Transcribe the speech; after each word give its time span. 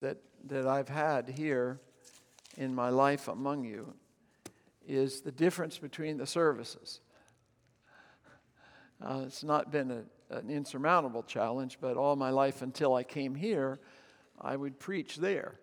that, 0.00 0.18
that 0.46 0.66
I've 0.66 0.88
had 0.88 1.28
here 1.28 1.80
in 2.56 2.74
my 2.74 2.88
life 2.88 3.28
among 3.28 3.64
you 3.64 3.94
is 4.86 5.20
the 5.20 5.32
difference 5.32 5.78
between 5.78 6.16
the 6.16 6.26
services. 6.26 7.00
Uh, 9.02 9.22
it's 9.26 9.44
not 9.44 9.70
been 9.70 9.90
a, 9.90 10.36
an 10.36 10.50
insurmountable 10.50 11.22
challenge, 11.22 11.78
but 11.80 11.96
all 11.96 12.16
my 12.16 12.30
life 12.30 12.62
until 12.62 12.94
I 12.94 13.02
came 13.02 13.34
here, 13.34 13.80
I 14.40 14.56
would 14.56 14.78
preach 14.78 15.16
there. 15.16 15.60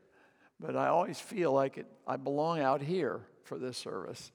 But 0.59 0.75
I 0.75 0.87
always 0.87 1.19
feel 1.19 1.51
like 1.51 1.77
it, 1.77 1.87
I 2.07 2.17
belong 2.17 2.59
out 2.59 2.81
here 2.81 3.21
for 3.43 3.59
this 3.59 3.77
service. 3.77 4.31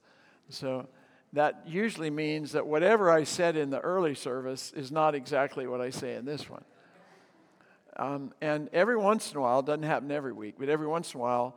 So 0.49 0.87
that 1.33 1.63
usually 1.65 2.09
means 2.09 2.53
that 2.53 2.65
whatever 2.65 3.11
I 3.11 3.23
said 3.23 3.57
in 3.57 3.69
the 3.69 3.79
early 3.79 4.15
service 4.15 4.71
is 4.73 4.91
not 4.91 5.15
exactly 5.15 5.67
what 5.67 5.81
I 5.81 5.89
say 5.89 6.15
in 6.15 6.25
this 6.25 6.49
one. 6.49 6.63
Um, 7.97 8.33
and 8.41 8.69
every 8.73 8.97
once 8.97 9.31
in 9.31 9.37
a 9.37 9.41
while, 9.41 9.59
it 9.59 9.65
doesn't 9.65 9.83
happen 9.83 10.11
every 10.11 10.33
week, 10.33 10.55
but 10.57 10.69
every 10.69 10.87
once 10.87 11.13
in 11.13 11.19
a 11.19 11.23
while, 11.23 11.55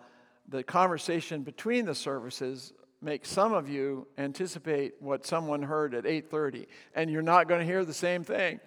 the 0.48 0.62
conversation 0.62 1.42
between 1.42 1.86
the 1.86 1.94
services 1.94 2.72
makes 3.00 3.28
some 3.28 3.52
of 3.52 3.68
you 3.68 4.06
anticipate 4.18 4.94
what 5.00 5.26
someone 5.26 5.62
heard 5.62 5.94
at 5.94 6.04
8:30, 6.04 6.66
and 6.94 7.10
you're 7.10 7.22
not 7.22 7.48
going 7.48 7.60
to 7.60 7.66
hear 7.66 7.84
the 7.84 7.94
same 7.94 8.24
thing 8.24 8.60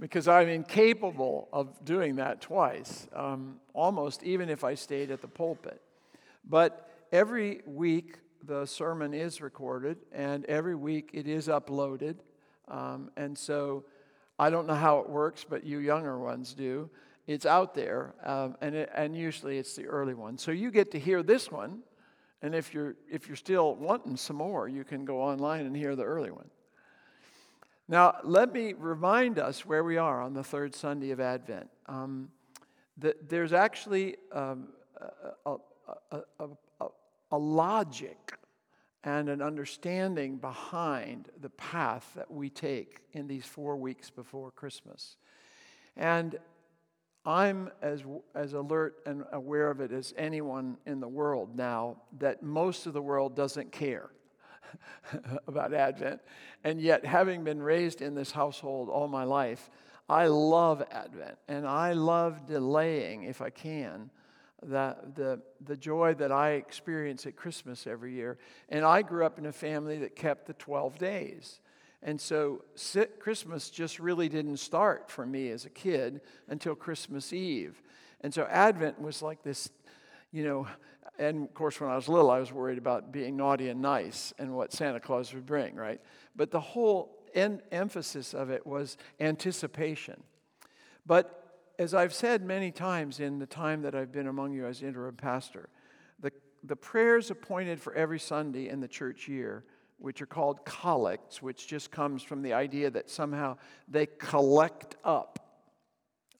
because 0.00 0.28
I'm 0.28 0.48
incapable 0.48 1.48
of 1.52 1.84
doing 1.84 2.16
that 2.16 2.40
twice, 2.40 3.08
um, 3.12 3.60
almost 3.74 4.22
even 4.22 4.48
if 4.48 4.62
I 4.64 4.74
stayed 4.74 5.10
at 5.10 5.20
the 5.20 5.28
pulpit. 5.28 5.80
But 6.44 6.88
every 7.10 7.62
week 7.66 8.18
the 8.44 8.66
sermon 8.66 9.12
is 9.12 9.40
recorded, 9.40 9.98
and 10.12 10.44
every 10.46 10.76
week 10.76 11.10
it 11.12 11.26
is 11.26 11.48
uploaded, 11.48 12.16
um, 12.68 13.10
and 13.16 13.36
so 13.36 13.84
I 14.38 14.50
don't 14.50 14.66
know 14.66 14.74
how 14.74 14.98
it 14.98 15.08
works, 15.08 15.44
but 15.48 15.64
you 15.64 15.78
younger 15.78 16.18
ones 16.18 16.54
do. 16.54 16.90
It's 17.26 17.44
out 17.44 17.74
there, 17.74 18.14
um, 18.24 18.56
and, 18.60 18.74
it, 18.74 18.90
and 18.94 19.14
usually 19.16 19.58
it's 19.58 19.76
the 19.76 19.86
early 19.86 20.14
one. 20.14 20.38
So 20.38 20.50
you 20.50 20.70
get 20.70 20.90
to 20.92 20.98
hear 20.98 21.22
this 21.22 21.50
one, 21.50 21.80
and 22.40 22.54
if 22.54 22.72
you're, 22.72 22.94
if 23.10 23.26
you're 23.26 23.36
still 23.36 23.74
wanting 23.74 24.16
some 24.16 24.36
more, 24.36 24.68
you 24.68 24.84
can 24.84 25.04
go 25.04 25.20
online 25.20 25.66
and 25.66 25.76
hear 25.76 25.94
the 25.94 26.04
early 26.04 26.30
one. 26.30 26.48
Now, 27.88 28.16
let 28.22 28.52
me 28.52 28.74
remind 28.74 29.38
us 29.38 29.66
where 29.66 29.82
we 29.82 29.96
are 29.96 30.22
on 30.22 30.34
the 30.34 30.44
third 30.44 30.74
Sunday 30.74 31.10
of 31.10 31.20
Advent. 31.20 31.68
Um, 31.86 32.28
the, 32.96 33.14
there's 33.28 33.52
actually 33.52 34.16
um, 34.32 34.68
a, 35.44 35.56
a, 36.12 36.20
a, 36.80 36.86
a 37.30 37.38
logic 37.38 38.38
and 39.04 39.28
an 39.28 39.40
understanding 39.40 40.36
behind 40.36 41.28
the 41.40 41.50
path 41.50 42.10
that 42.16 42.30
we 42.30 42.50
take 42.50 43.00
in 43.12 43.28
these 43.28 43.44
four 43.44 43.76
weeks 43.76 44.10
before 44.10 44.50
Christmas. 44.50 45.16
And 45.96 46.38
I'm 47.24 47.70
as, 47.82 48.02
as 48.34 48.54
alert 48.54 48.96
and 49.06 49.24
aware 49.32 49.70
of 49.70 49.80
it 49.80 49.92
as 49.92 50.14
anyone 50.16 50.78
in 50.86 51.00
the 51.00 51.08
world 51.08 51.56
now 51.56 51.98
that 52.18 52.42
most 52.42 52.86
of 52.86 52.92
the 52.92 53.02
world 53.02 53.36
doesn't 53.36 53.70
care 53.70 54.10
about 55.46 55.72
Advent. 55.72 56.20
And 56.64 56.80
yet, 56.80 57.04
having 57.04 57.44
been 57.44 57.62
raised 57.62 58.02
in 58.02 58.14
this 58.14 58.30
household 58.30 58.88
all 58.88 59.08
my 59.08 59.24
life, 59.24 59.70
I 60.08 60.26
love 60.26 60.82
Advent 60.90 61.36
and 61.48 61.66
I 61.66 61.92
love 61.92 62.46
delaying, 62.46 63.24
if 63.24 63.42
I 63.42 63.50
can, 63.50 64.10
the, 64.62 64.96
the, 65.14 65.40
the 65.64 65.76
joy 65.76 66.14
that 66.14 66.32
I 66.32 66.52
experience 66.52 67.26
at 67.26 67.36
Christmas 67.36 67.86
every 67.86 68.14
year. 68.14 68.38
And 68.68 68.84
I 68.84 69.02
grew 69.02 69.24
up 69.24 69.38
in 69.38 69.46
a 69.46 69.52
family 69.52 69.98
that 69.98 70.16
kept 70.16 70.46
the 70.46 70.54
12 70.54 70.98
days. 70.98 71.60
And 72.02 72.20
so 72.20 72.64
Christmas 73.18 73.70
just 73.70 73.98
really 73.98 74.28
didn't 74.28 74.58
start 74.58 75.10
for 75.10 75.26
me 75.26 75.50
as 75.50 75.64
a 75.64 75.70
kid 75.70 76.20
until 76.48 76.74
Christmas 76.74 77.32
Eve. 77.32 77.82
And 78.20 78.32
so 78.32 78.44
Advent 78.44 79.00
was 79.00 79.22
like 79.22 79.42
this, 79.42 79.68
you 80.30 80.44
know, 80.44 80.68
and 81.18 81.44
of 81.44 81.54
course, 81.54 81.80
when 81.80 81.90
I 81.90 81.96
was 81.96 82.08
little, 82.08 82.30
I 82.30 82.38
was 82.38 82.52
worried 82.52 82.78
about 82.78 83.10
being 83.10 83.36
naughty 83.36 83.68
and 83.68 83.82
nice 83.82 84.32
and 84.38 84.54
what 84.54 84.72
Santa 84.72 85.00
Claus 85.00 85.34
would 85.34 85.46
bring, 85.46 85.74
right? 85.74 86.00
But 86.36 86.52
the 86.52 86.60
whole 86.60 87.18
en- 87.34 87.60
emphasis 87.72 88.34
of 88.34 88.50
it 88.50 88.64
was 88.64 88.96
anticipation. 89.18 90.22
But 91.04 91.37
as 91.78 91.94
I've 91.94 92.12
said 92.12 92.42
many 92.42 92.70
times 92.72 93.20
in 93.20 93.38
the 93.38 93.46
time 93.46 93.82
that 93.82 93.94
I've 93.94 94.10
been 94.10 94.26
among 94.26 94.52
you 94.52 94.66
as 94.66 94.82
interim 94.82 95.14
pastor, 95.14 95.68
the, 96.20 96.32
the 96.64 96.76
prayers 96.76 97.30
appointed 97.30 97.80
for 97.80 97.94
every 97.94 98.18
Sunday 98.18 98.68
in 98.68 98.80
the 98.80 98.88
church 98.88 99.28
year, 99.28 99.64
which 99.98 100.20
are 100.20 100.26
called 100.26 100.64
collects, 100.64 101.40
which 101.40 101.68
just 101.68 101.90
comes 101.90 102.22
from 102.22 102.42
the 102.42 102.52
idea 102.52 102.90
that 102.90 103.08
somehow 103.08 103.56
they 103.86 104.06
collect 104.06 104.96
up 105.04 105.38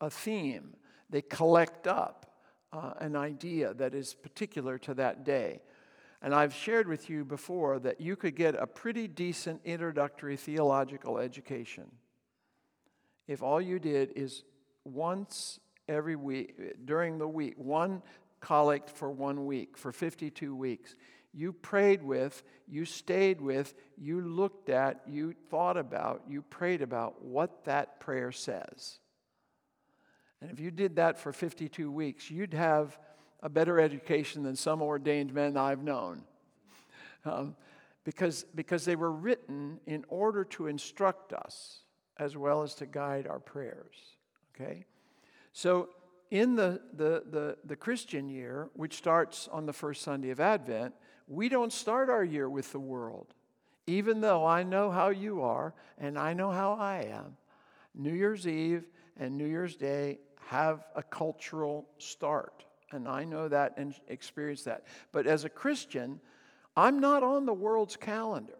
a 0.00 0.10
theme, 0.10 0.74
they 1.08 1.22
collect 1.22 1.86
up 1.86 2.26
uh, 2.72 2.94
an 2.98 3.16
idea 3.16 3.74
that 3.74 3.94
is 3.94 4.14
particular 4.14 4.76
to 4.78 4.94
that 4.94 5.24
day. 5.24 5.60
And 6.20 6.34
I've 6.34 6.54
shared 6.54 6.88
with 6.88 7.08
you 7.08 7.24
before 7.24 7.78
that 7.78 8.00
you 8.00 8.16
could 8.16 8.34
get 8.34 8.56
a 8.56 8.66
pretty 8.66 9.06
decent 9.06 9.60
introductory 9.64 10.36
theological 10.36 11.18
education 11.18 11.86
if 13.28 13.42
all 13.42 13.60
you 13.60 13.78
did 13.78 14.12
is 14.16 14.42
once 14.94 15.60
every 15.88 16.16
week, 16.16 16.84
during 16.84 17.18
the 17.18 17.28
week, 17.28 17.54
one 17.56 18.02
collect 18.40 18.90
for 18.90 19.10
one 19.10 19.46
week, 19.46 19.76
for 19.76 19.92
52 19.92 20.54
weeks. 20.54 20.94
You 21.32 21.52
prayed 21.52 22.02
with, 22.02 22.42
you 22.66 22.84
stayed 22.84 23.40
with, 23.40 23.74
you 23.96 24.20
looked 24.20 24.70
at, 24.70 25.02
you 25.06 25.34
thought 25.50 25.76
about, 25.76 26.22
you 26.28 26.42
prayed 26.42 26.82
about 26.82 27.24
what 27.24 27.64
that 27.64 28.00
prayer 28.00 28.32
says. 28.32 28.98
And 30.40 30.50
if 30.50 30.60
you 30.60 30.70
did 30.70 30.96
that 30.96 31.18
for 31.18 31.32
52 31.32 31.90
weeks, 31.90 32.30
you'd 32.30 32.54
have 32.54 32.98
a 33.42 33.48
better 33.48 33.80
education 33.80 34.42
than 34.42 34.56
some 34.56 34.82
ordained 34.82 35.32
men 35.32 35.56
I've 35.56 35.82
known. 35.82 36.22
Um, 37.24 37.56
because, 38.04 38.44
because 38.54 38.84
they 38.84 38.96
were 38.96 39.12
written 39.12 39.80
in 39.86 40.04
order 40.08 40.44
to 40.44 40.66
instruct 40.66 41.32
us 41.32 41.80
as 42.16 42.36
well 42.36 42.62
as 42.62 42.74
to 42.76 42.86
guide 42.86 43.26
our 43.26 43.38
prayers. 43.38 44.16
Okay? 44.60 44.84
So, 45.52 45.90
in 46.30 46.56
the, 46.56 46.80
the, 46.92 47.22
the, 47.30 47.56
the, 47.64 47.76
Christian 47.76 48.28
year, 48.28 48.68
which 48.74 48.94
starts 48.96 49.48
on 49.50 49.64
the 49.64 49.72
first 49.72 50.02
Sunday 50.02 50.28
of 50.28 50.40
Advent, 50.40 50.94
we 51.26 51.48
don't 51.48 51.72
start 51.72 52.10
our 52.10 52.22
year 52.22 52.50
with 52.50 52.70
the 52.72 52.78
world. 52.78 53.32
Even 53.86 54.20
though 54.20 54.44
I 54.44 54.62
know 54.62 54.90
how 54.90 55.08
you 55.08 55.40
are 55.40 55.72
and 55.96 56.18
I 56.18 56.34
know 56.34 56.50
how 56.50 56.74
I 56.74 57.08
am, 57.10 57.38
New 57.94 58.12
Year's 58.12 58.46
Eve 58.46 58.84
and 59.16 59.38
New 59.38 59.46
Year's 59.46 59.74
Day 59.74 60.18
have 60.48 60.84
a 60.94 61.02
cultural 61.02 61.88
start. 61.96 62.64
And 62.90 63.08
I 63.08 63.24
know 63.24 63.48
that 63.48 63.74
and 63.78 63.94
experience 64.08 64.64
that. 64.64 64.84
But 65.12 65.26
as 65.26 65.44
a 65.44 65.48
Christian, 65.48 66.20
I'm 66.76 67.00
not 67.00 67.22
on 67.22 67.46
the 67.46 67.54
world's 67.54 67.96
calendar. 67.96 68.58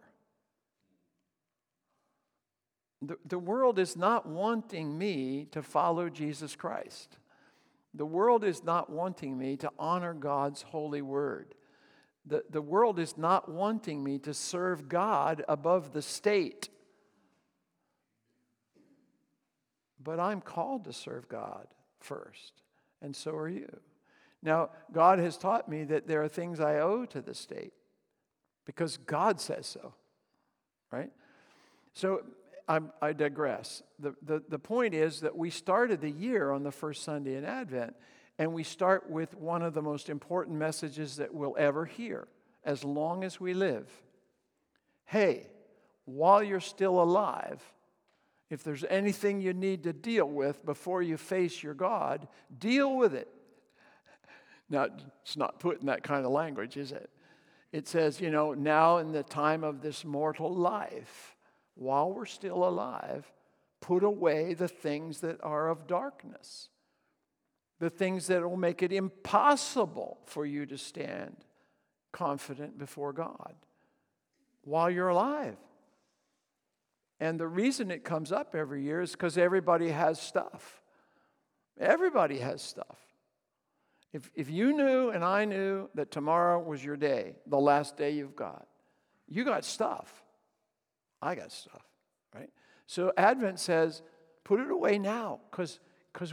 The, 3.00 3.16
the 3.26 3.38
world 3.38 3.78
is 3.78 3.97
not 3.97 4.26
wanting 4.26 4.97
me 4.98 5.47
to 5.53 5.62
follow 5.62 6.09
Jesus 6.09 6.56
Christ. 6.56 7.19
The 7.94 8.06
world 8.06 8.44
is 8.44 8.64
not 8.64 8.91
wanting 8.91 9.38
me 9.38 9.56
to 9.59 9.70
honor 9.78 10.14
God's 10.14 10.62
holy 10.62 11.03
word. 11.03 11.54
The, 12.26 12.44
the 12.50 12.60
world 12.60 12.98
is 12.98 13.16
not 13.16 13.48
wanting 13.48 14.03
me 14.04 14.19
to 14.20 14.34
serve 14.34 14.88
God 14.88 15.44
above 15.48 15.92
the 15.92 16.03
state. 16.03 16.69
But 20.03 20.20
I'm 20.20 20.41
called 20.41 20.84
to 20.84 20.92
serve 20.92 21.28
God 21.28 21.66
first, 22.00 22.62
and 23.03 23.15
so 23.15 23.34
are 23.34 23.48
you. 23.48 23.80
Now, 24.42 24.70
God 24.92 25.19
has 25.19 25.36
taught 25.36 25.69
me 25.69 25.84
that 25.84 26.06
there 26.06 26.22
are 26.22 26.28
things 26.28 26.60
I 26.60 26.78
owe 26.78 27.04
to 27.06 27.20
the 27.20 27.34
state 27.34 27.72
because 28.65 28.97
God 28.98 29.41
says 29.41 29.66
so, 29.66 29.94
right? 30.92 31.10
So 31.94 32.22
I'm, 32.68 32.92
i 33.00 33.12
digress. 33.12 33.82
The, 33.98 34.14
the, 34.22 34.42
the 34.48 34.58
point 34.58 34.94
is 34.94 35.20
that 35.20 35.36
we 35.36 35.50
started 35.50 36.00
the 36.00 36.10
year 36.10 36.52
on 36.52 36.62
the 36.62 36.70
first 36.70 37.02
Sunday 37.02 37.36
in 37.36 37.44
Advent, 37.44 37.96
and 38.38 38.52
we 38.52 38.62
start 38.62 39.10
with 39.10 39.34
one 39.34 39.62
of 39.62 39.74
the 39.74 39.82
most 39.82 40.09
important 40.09 40.56
messages 40.59 41.16
that 41.16 41.34
we'll 41.34 41.56
ever 41.59 41.86
hear 41.86 42.28
as 42.65 42.84
long 42.84 43.24
as 43.24 43.41
we 43.41 43.54
live. 43.54 43.91
Hey, 45.06 45.47
while 46.04 46.42
you're 46.42 46.60
still 46.60 47.03
alive, 47.03 47.62
if 48.50 48.62
there's 48.62 48.84
anything 48.84 49.41
you 49.41 49.54
need 49.54 49.82
to 49.84 49.92
deal 49.92 50.28
with 50.28 50.64
before 50.64 51.03
you 51.03 51.16
face 51.16 51.62
your 51.62 51.74
God, 51.74 52.28
deal 52.59 52.97
with 52.97 53.14
it. 53.14 53.28
Now, 54.71 54.88
it's 55.22 55.36
not 55.36 55.60
put 55.60 55.80
in 55.80 55.86
that 55.86 56.03
kind 56.03 56.26
of 56.26 56.32
language, 56.32 56.76
is 56.76 56.92
it? 56.92 57.09
It 57.72 57.88
says, 57.88 58.21
you 58.21 58.30
know, 58.30 58.53
now 58.53 58.98
in 58.98 59.12
the 59.12 59.22
time 59.22 59.64
of 59.64 59.80
this 59.80 60.04
mortal 60.04 60.54
life, 60.54 61.36
while 61.78 62.13
we're 62.13 62.27
still 62.27 62.65
alive, 62.65 63.30
put 63.80 64.03
away 64.03 64.54
the 64.54 64.69
things 64.69 65.21
that 65.21 65.39
are 65.42 65.69
of 65.69 65.86
darkness, 65.86 66.69
the 67.78 67.91
things 67.91 68.27
that 68.27 68.42
will 68.42 68.57
make 68.57 68.83
it 68.83 68.92
impossible 68.92 70.19
for 70.27 70.45
you 70.45 70.66
to 70.66 70.77
stand 70.77 71.36
confident 72.13 72.78
before 72.78 73.13
God 73.13 73.54
while 74.63 74.91
you're 74.91 75.09
alive. 75.09 75.57
And 77.21 77.39
the 77.39 77.47
reason 77.47 77.91
it 77.91 78.04
comes 78.04 78.33
up 78.33 78.54
every 78.54 78.83
year 78.83 79.01
is 79.01 79.13
because 79.13 79.39
everybody 79.39 79.91
has 79.91 80.21
stuff. 80.21 80.83
Everybody 81.78 82.39
has 82.39 82.60
stuff. 82.60 82.98
If, 84.13 84.31
if 84.34 84.51
you 84.51 84.72
knew 84.72 85.10
and 85.10 85.24
I 85.24 85.45
knew 85.45 85.91
that 85.95 86.10
tomorrow 86.10 86.60
was 86.60 86.84
your 86.84 86.97
day, 86.97 87.36
the 87.47 87.59
last 87.59 87.97
day 87.97 88.10
you've 88.10 88.36
got, 88.36 88.66
you 89.28 89.45
got 89.45 89.65
stuff. 89.65 90.24
I 91.20 91.34
got 91.34 91.53
stuff, 91.53 91.82
right? 92.34 92.50
So 92.86 93.12
Advent 93.16 93.60
says, 93.60 94.03
put 94.44 94.60
it 94.60 94.70
away 94.70 94.98
now, 94.98 95.41
because 95.50 95.80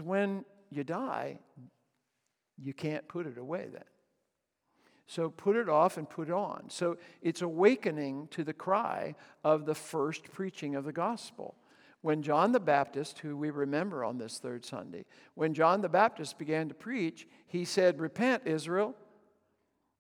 when 0.02 0.46
you 0.70 0.84
die, 0.84 1.40
you 2.58 2.74
can't 2.74 3.08
put 3.08 3.28
it 3.28 3.38
away 3.38 3.68
then. 3.72 3.84
So 5.08 5.30
put 5.30 5.56
it 5.56 5.70
off 5.70 5.98
and 5.98 6.10
put 6.10 6.30
it 6.30 6.34
on. 6.34 6.66
So 6.70 6.98
it's 7.22 7.42
awakening 7.42 8.28
to 8.32 8.44
the 8.44 8.54
cry 8.54 9.16
of 9.44 9.66
the 9.66 9.76
first 9.76 10.32
preaching 10.32 10.76
of 10.76 10.84
the 10.84 10.94
gospel. 10.94 11.56
When 12.02 12.22
John 12.22 12.52
the 12.52 12.60
Baptist, 12.60 13.20
who 13.20 13.36
we 13.36 13.50
remember 13.50 14.04
on 14.04 14.18
this 14.18 14.40
third 14.40 14.66
Sunday, 14.66 15.06
when 15.34 15.54
John 15.54 15.82
the 15.82 15.90
Baptist 15.90 16.38
began 16.38 16.70
to 16.70 16.74
preach, 16.74 17.28
he 17.48 17.66
said, 17.66 18.00
Repent, 18.00 18.44
Israel. 18.46 18.96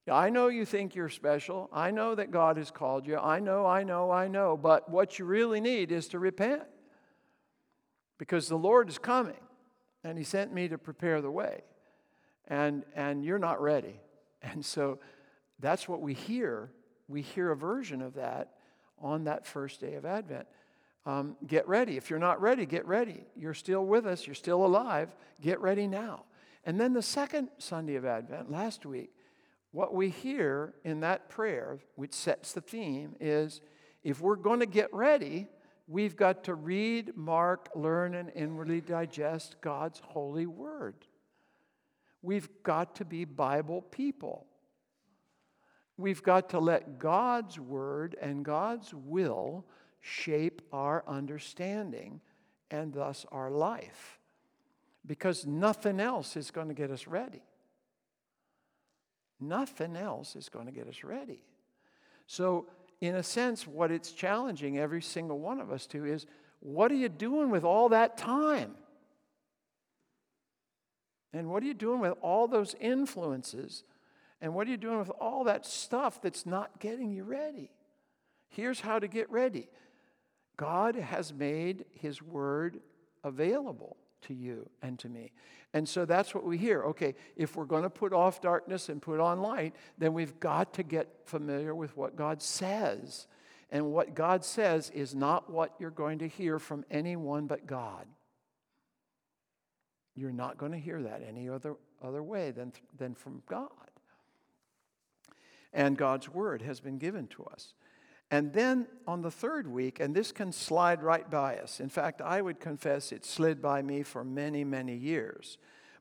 I 0.07 0.29
know 0.29 0.47
you 0.49 0.65
think 0.65 0.93
you're 0.93 1.09
special. 1.09 1.69
I 1.73 1.89
know 1.89 2.13
that 2.13 2.29
God 2.29 2.57
has 2.57 2.69
called 2.69 3.07
you. 3.07 3.17
I 3.17 3.39
know, 3.39 3.65
I 3.65 3.83
know, 3.83 4.11
I 4.11 4.27
know. 4.27 4.55
But 4.55 4.89
what 4.89 5.17
you 5.17 5.25
really 5.25 5.59
need 5.59 5.91
is 5.91 6.07
to 6.09 6.19
repent 6.19 6.63
because 8.19 8.47
the 8.47 8.57
Lord 8.57 8.87
is 8.87 8.99
coming 8.99 9.39
and 10.03 10.17
He 10.17 10.23
sent 10.23 10.53
me 10.53 10.67
to 10.67 10.77
prepare 10.77 11.21
the 11.21 11.31
way. 11.31 11.63
And, 12.47 12.83
and 12.95 13.25
you're 13.25 13.39
not 13.39 13.59
ready. 13.59 13.99
And 14.43 14.63
so 14.63 14.99
that's 15.59 15.89
what 15.89 16.01
we 16.01 16.13
hear. 16.13 16.69
We 17.07 17.23
hear 17.23 17.51
a 17.51 17.55
version 17.55 18.03
of 18.03 18.13
that 18.13 18.51
on 18.99 19.23
that 19.23 19.47
first 19.47 19.81
day 19.81 19.95
of 19.95 20.05
Advent. 20.05 20.45
Um, 21.07 21.35
get 21.47 21.67
ready. 21.67 21.97
If 21.97 22.11
you're 22.11 22.19
not 22.19 22.41
ready, 22.41 22.67
get 22.67 22.85
ready. 22.85 23.23
You're 23.35 23.55
still 23.55 23.85
with 23.85 24.05
us, 24.05 24.27
you're 24.27 24.35
still 24.35 24.63
alive. 24.63 25.15
Get 25.41 25.59
ready 25.61 25.87
now. 25.87 26.25
And 26.63 26.79
then 26.79 26.93
the 26.93 27.01
second 27.01 27.49
Sunday 27.57 27.95
of 27.95 28.05
Advent, 28.05 28.51
last 28.51 28.85
week, 28.85 29.14
what 29.75 29.94
we 29.94 30.10
hear 30.10 30.74
in 30.86 31.01
that 31.01 31.27
prayer, 31.27 31.80
which 31.95 32.13
sets 32.13 32.54
the 32.54 32.62
theme, 32.62 33.13
is 33.19 33.60
if 34.06 34.22
we're 34.22 34.38
going 34.38 34.62
to 34.62 34.66
get 34.66 34.88
ready, 34.94 35.50
we've 35.86 36.16
got 36.16 36.45
to 36.45 36.56
read, 36.56 37.18
mark, 37.18 37.68
learn, 37.75 38.16
and 38.16 38.31
inwardly 38.33 38.80
digest 38.80 39.57
God's 39.60 40.00
holy 40.00 40.45
word. 40.45 40.95
We've 42.22 42.48
got 42.63 42.95
to 42.95 43.06
be 43.06 43.25
Bible 43.25 43.81
people. 43.81 44.45
We've 45.98 46.24
got 46.24 46.51
to 46.51 46.60
let 46.60 46.98
God's 46.98 47.60
word 47.60 48.16
and 48.22 48.45
God's 48.45 48.94
will 48.94 49.66
shape 50.00 50.62
our 50.72 51.04
understanding 51.06 52.22
and 52.72 52.94
thus 52.94 53.25
our 53.30 53.51
life. 53.51 54.19
Because 55.06 55.45
nothing 55.45 56.00
else 56.00 56.38
is 56.38 56.50
going 56.50 56.69
to 56.69 56.74
get 56.74 56.92
us 56.92 57.07
ready. 57.07 57.42
Nothing 59.39 59.95
else 59.95 60.35
is 60.35 60.49
going 60.49 60.65
to 60.65 60.71
get 60.71 60.87
us 60.87 61.03
ready. 61.03 61.43
So, 62.27 62.67
in 63.01 63.15
a 63.15 63.23
sense, 63.23 63.67
what 63.67 63.91
it's 63.91 64.11
challenging 64.11 64.77
every 64.77 65.01
single 65.01 65.39
one 65.39 65.59
of 65.59 65.71
us 65.71 65.85
to 65.87 66.05
is 66.05 66.25
what 66.61 66.91
are 66.91 66.95
you 66.95 67.09
doing 67.09 67.49
with 67.49 67.63
all 67.63 67.89
that 67.89 68.17
time? 68.17 68.75
And 71.33 71.49
what 71.49 71.61
are 71.63 71.65
you 71.65 71.73
doing 71.73 71.99
with 71.99 72.13
all 72.21 72.47
those 72.47 72.75
influences? 72.79 73.83
And 74.41 74.53
what 74.53 74.67
are 74.67 74.71
you 74.71 74.77
doing 74.77 74.99
with 74.99 75.11
all 75.19 75.43
that 75.43 75.65
stuff 75.65 76.21
that's 76.21 76.45
not 76.45 76.79
getting 76.79 77.11
you 77.11 77.23
ready? 77.23 77.71
Here's 78.47 78.79
how 78.79 78.99
to 78.99 79.07
get 79.07 79.29
ready 79.29 79.67
God 80.55 80.95
has 80.95 81.33
made 81.33 81.85
His 81.93 82.21
Word 82.21 82.79
available 83.23 83.97
to 84.23 84.33
you 84.33 84.69
and 84.81 84.97
to 85.00 85.09
me. 85.09 85.31
And 85.73 85.88
so 85.88 86.06
that's 86.06 86.33
what 86.33 86.45
we 86.45 86.57
hear. 86.57 86.83
Okay, 86.83 87.15
if 87.35 87.56
we're 87.56 87.65
going 87.65 87.83
to 87.83 87.89
put 87.89 88.13
off 88.13 88.41
darkness 88.41 88.89
and 88.89 89.01
put 89.01 89.19
on 89.19 89.41
light, 89.41 89.75
then 89.97 90.13
we've 90.13 90.39
got 90.39 90.73
to 90.75 90.83
get 90.83 91.09
familiar 91.25 91.75
with 91.75 91.95
what 91.97 92.15
God 92.15 92.41
says. 92.41 93.27
And 93.71 93.91
what 93.91 94.15
God 94.15 94.45
says 94.45 94.89
is 94.91 95.13
not 95.13 95.50
what 95.50 95.73
you're 95.79 95.89
going 95.89 96.19
to 96.19 96.27
hear 96.27 96.59
from 96.59 96.85
anyone 96.89 97.47
but 97.47 97.67
God. 97.67 98.06
You're 100.15 100.31
not 100.31 100.57
going 100.57 100.71
to 100.71 100.79
hear 100.79 101.01
that 101.01 101.21
any 101.27 101.50
other, 101.50 101.75
other 102.01 102.23
way 102.23 102.51
than, 102.51 102.71
than 102.97 103.15
from 103.15 103.44
God. 103.50 103.69
And 105.73 105.97
God's 105.97 106.29
word 106.29 106.62
has 106.62 106.79
been 106.79 106.97
given 106.97 107.27
to 107.27 107.44
us. 107.44 107.73
And 108.31 108.51
then 108.54 108.88
on 109.07 109.22
the 109.22 109.31
third 109.31 109.68
week, 109.68 110.00
and 110.00 110.16
this 110.16 110.31
can 110.31 110.51
slide 110.51 111.04
right 111.04 111.30
by 111.30 111.57
us. 111.57 111.80
In 111.80 111.89
fact, 111.89 112.22
I 112.22 112.42
would 112.42 112.60
confess 112.60 113.12
it 113.12 113.24
slid 113.24 113.62
by 113.62 113.81
me 113.81 114.04
for 114.04 114.24
many, 114.24 114.63
many 114.63 114.95
years. 114.95 115.57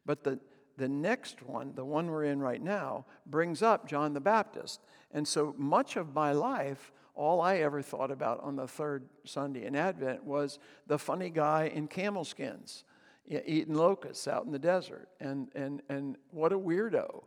But 0.06 0.24
the, 0.24 0.40
the 0.76 0.88
next 0.88 1.42
one, 1.42 1.72
the 1.74 1.84
one 1.84 2.10
we're 2.10 2.24
in 2.24 2.40
right 2.40 2.62
now, 2.62 3.04
brings 3.26 3.62
up 3.62 3.86
John 3.86 4.14
the 4.14 4.20
Baptist. 4.20 4.80
And 5.12 5.28
so 5.28 5.54
much 5.58 5.96
of 5.96 6.14
my 6.14 6.32
life, 6.32 6.92
all 7.14 7.40
I 7.40 7.58
ever 7.58 7.82
thought 7.82 8.10
about 8.10 8.40
on 8.42 8.56
the 8.56 8.66
third 8.66 9.04
Sunday 9.24 9.66
in 9.66 9.76
Advent 9.76 10.24
was 10.24 10.58
the 10.86 10.98
funny 10.98 11.30
guy 11.30 11.70
in 11.74 11.86
camel 11.88 12.24
skins 12.24 12.84
eating 13.26 13.74
locusts 13.74 14.28
out 14.28 14.44
in 14.44 14.52
the 14.52 14.58
desert. 14.58 15.08
And, 15.20 15.48
and, 15.54 15.82
and 15.88 16.16
what 16.30 16.52
a 16.52 16.58
weirdo, 16.58 17.24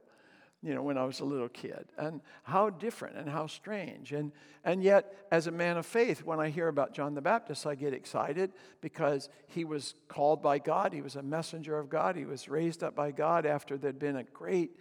you 0.64 0.74
know, 0.74 0.82
when 0.82 0.98
I 0.98 1.06
was 1.06 1.20
a 1.20 1.26
little 1.26 1.50
kid. 1.50 1.86
And 1.98 2.22
how 2.44 2.70
different 2.70 3.18
and 3.18 3.30
how 3.30 3.48
strange. 3.48 4.12
And, 4.12 4.32
and 4.64 4.84
yet, 4.84 5.14
as 5.32 5.48
a 5.48 5.52
man 5.52 5.78
of 5.78 5.86
faith, 5.86 6.24
when 6.24 6.40
I 6.40 6.50
hear 6.50 6.68
about 6.68 6.94
John 6.94 7.14
the 7.14 7.22
Baptist, 7.22 7.68
I 7.68 7.76
get 7.76 7.94
excited 7.94 8.52
because 8.82 9.30
he 9.48 9.66
was 9.66 9.94
called 10.08 10.42
by 10.42 10.60
God. 10.60 10.94
He 10.94 11.02
was 11.02 11.16
a 11.16 11.22
messenger 11.22 11.78
of 11.78 11.90
God. 11.90 12.16
He 12.16 12.26
was 12.26 12.50
raised 12.50 12.84
up 12.84 12.96
by 12.96 13.12
God 13.12 13.46
after 13.46 13.78
there'd 13.78 14.00
been 14.00 14.18
a 14.18 14.24
great 14.24 14.72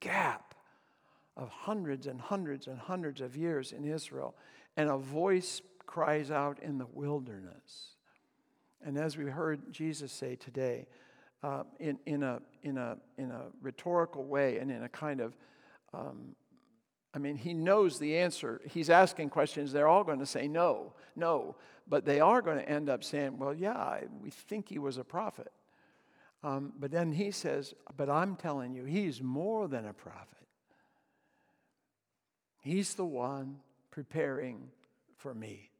gap 0.00 0.54
of 1.36 1.50
hundreds 1.50 2.06
and 2.06 2.20
hundreds 2.20 2.66
and 2.66 2.78
hundreds 2.78 3.20
of 3.20 3.36
years 3.36 3.72
in 3.72 3.84
Israel. 3.84 4.34
And 4.76 4.88
a 4.88 4.96
voice 4.96 5.60
cries 5.84 6.30
out 6.30 6.58
in 6.60 6.78
the 6.78 6.86
wilderness. 6.86 7.94
And 8.82 8.96
as 8.96 9.16
we 9.16 9.24
heard 9.24 9.72
Jesus 9.72 10.12
say 10.12 10.36
today, 10.36 10.86
uh, 11.46 11.62
in, 11.78 11.96
in, 12.06 12.24
a, 12.24 12.40
in, 12.64 12.76
a, 12.76 12.96
in 13.18 13.30
a 13.30 13.42
rhetorical 13.62 14.24
way 14.24 14.58
and 14.58 14.68
in 14.68 14.82
a 14.82 14.88
kind 14.88 15.20
of, 15.20 15.36
um, 15.94 16.34
I 17.14 17.18
mean, 17.18 17.36
he 17.36 17.54
knows 17.54 18.00
the 18.00 18.18
answer. 18.18 18.60
He's 18.68 18.90
asking 18.90 19.30
questions. 19.30 19.72
They're 19.72 19.86
all 19.86 20.02
going 20.02 20.18
to 20.18 20.26
say 20.26 20.48
no, 20.48 20.92
no. 21.14 21.54
But 21.86 22.04
they 22.04 22.18
are 22.18 22.42
going 22.42 22.58
to 22.58 22.68
end 22.68 22.88
up 22.88 23.04
saying, 23.04 23.38
well, 23.38 23.54
yeah, 23.54 24.00
we 24.20 24.30
think 24.30 24.68
he 24.68 24.80
was 24.80 24.98
a 24.98 25.04
prophet. 25.04 25.52
Um, 26.42 26.72
but 26.80 26.90
then 26.90 27.12
he 27.12 27.30
says, 27.30 27.74
but 27.96 28.10
I'm 28.10 28.34
telling 28.34 28.74
you, 28.74 28.84
he's 28.84 29.22
more 29.22 29.68
than 29.68 29.86
a 29.86 29.92
prophet. 29.92 30.48
He's 32.60 32.94
the 32.94 33.04
one 33.04 33.60
preparing 33.92 34.70
for 35.16 35.32
me. 35.32 35.70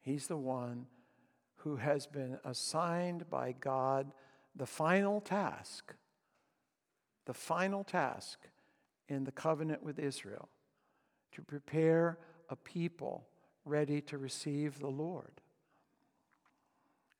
He's 0.00 0.26
the 0.26 0.38
one 0.38 0.86
who 1.56 1.76
has 1.76 2.06
been 2.06 2.38
assigned 2.44 3.28
by 3.30 3.52
God 3.58 4.12
the 4.54 4.66
final 4.66 5.20
task, 5.20 5.94
the 7.26 7.34
final 7.34 7.84
task 7.84 8.38
in 9.08 9.24
the 9.24 9.32
covenant 9.32 9.82
with 9.82 9.98
Israel 9.98 10.48
to 11.32 11.42
prepare 11.42 12.18
a 12.48 12.56
people 12.56 13.26
ready 13.64 14.00
to 14.00 14.16
receive 14.16 14.78
the 14.78 14.86
Lord. 14.88 15.40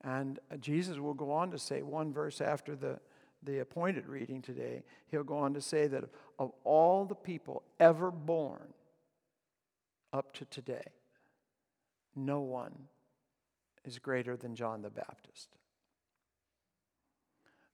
And 0.02 0.38
Jesus 0.60 0.98
will 0.98 1.14
go 1.14 1.32
on 1.32 1.50
to 1.50 1.58
say, 1.58 1.82
one 1.82 2.12
verse 2.12 2.40
after 2.40 2.76
the, 2.76 3.00
the 3.42 3.58
appointed 3.58 4.06
reading 4.06 4.40
today, 4.40 4.84
he'll 5.08 5.24
go 5.24 5.38
on 5.38 5.54
to 5.54 5.60
say 5.60 5.86
that 5.88 6.04
of 6.38 6.52
all 6.64 7.04
the 7.04 7.14
people 7.14 7.62
ever 7.80 8.10
born 8.10 8.72
up 10.12 10.32
to 10.34 10.44
today, 10.46 10.86
no 12.14 12.40
one 12.40 12.72
is 13.86 13.98
greater 13.98 14.36
than 14.36 14.54
John 14.54 14.82
the 14.82 14.90
Baptist. 14.90 15.48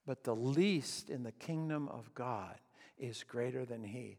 But 0.06 0.24
the 0.24 0.34
least 0.34 1.10
in 1.10 1.22
the 1.22 1.32
kingdom 1.32 1.88
of 1.88 2.12
God 2.14 2.56
is 2.98 3.24
greater 3.24 3.64
than 3.64 3.84
he. 3.84 4.18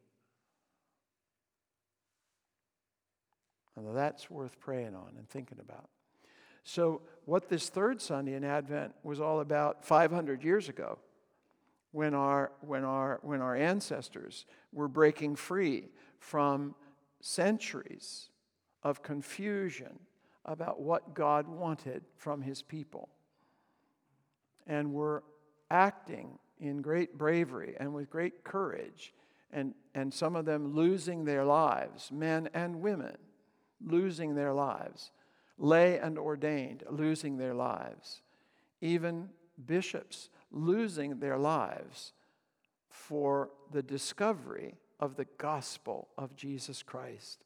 And 3.76 3.96
that's 3.96 4.30
worth 4.30 4.60
praying 4.60 4.96
on 4.96 5.14
and 5.18 5.28
thinking 5.28 5.60
about. 5.60 5.90
So, 6.64 7.02
what 7.26 7.50
this 7.50 7.70
third 7.70 8.02
Sunday 8.02 8.36
in 8.36 8.44
Advent 8.44 8.94
was 9.04 9.20
all 9.20 9.42
about 9.42 9.84
500 9.84 10.44
years 10.44 10.70
ago, 10.70 11.00
when 11.92 12.14
our, 12.14 12.52
when 12.62 12.84
our, 12.84 13.20
when 13.22 13.42
our 13.42 13.56
ancestors 13.56 14.46
were 14.72 14.88
breaking 14.88 15.36
free 15.36 15.90
from 16.20 16.76
centuries 17.20 18.30
of 18.84 19.04
confusion 19.04 20.00
about 20.46 20.82
what 20.82 21.14
God 21.14 21.48
wanted 21.48 22.04
from 22.18 22.42
his 22.42 22.62
people. 22.62 23.10
And 24.68 24.94
were 24.94 25.24
acting 25.70 26.38
in 26.60 26.82
great 26.82 27.18
bravery 27.18 27.76
and 27.80 27.94
with 27.94 28.10
great 28.10 28.44
courage, 28.44 29.14
and, 29.52 29.74
and 29.94 30.14
some 30.14 30.36
of 30.36 30.46
them 30.46 30.74
losing 30.74 31.26
their 31.26 31.44
lives, 31.44 32.12
men 32.12 32.50
and 32.54 32.82
women 32.82 33.18
losing 33.86 34.36
their 34.36 34.54
lives, 34.54 35.12
lay 35.58 36.00
and 36.00 36.18
ordained 36.18 36.84
losing 36.90 37.38
their 37.38 37.54
lives, 37.54 38.22
even 38.82 39.30
bishops 39.66 40.30
losing 40.52 41.20
their 41.20 41.38
lives 41.38 42.14
for 42.90 43.50
the 43.72 43.84
discovery 43.84 44.76
of 45.00 45.16
the 45.16 45.28
gospel 45.38 46.08
of 46.18 46.36
Jesus 46.36 46.82
Christ 46.82 47.44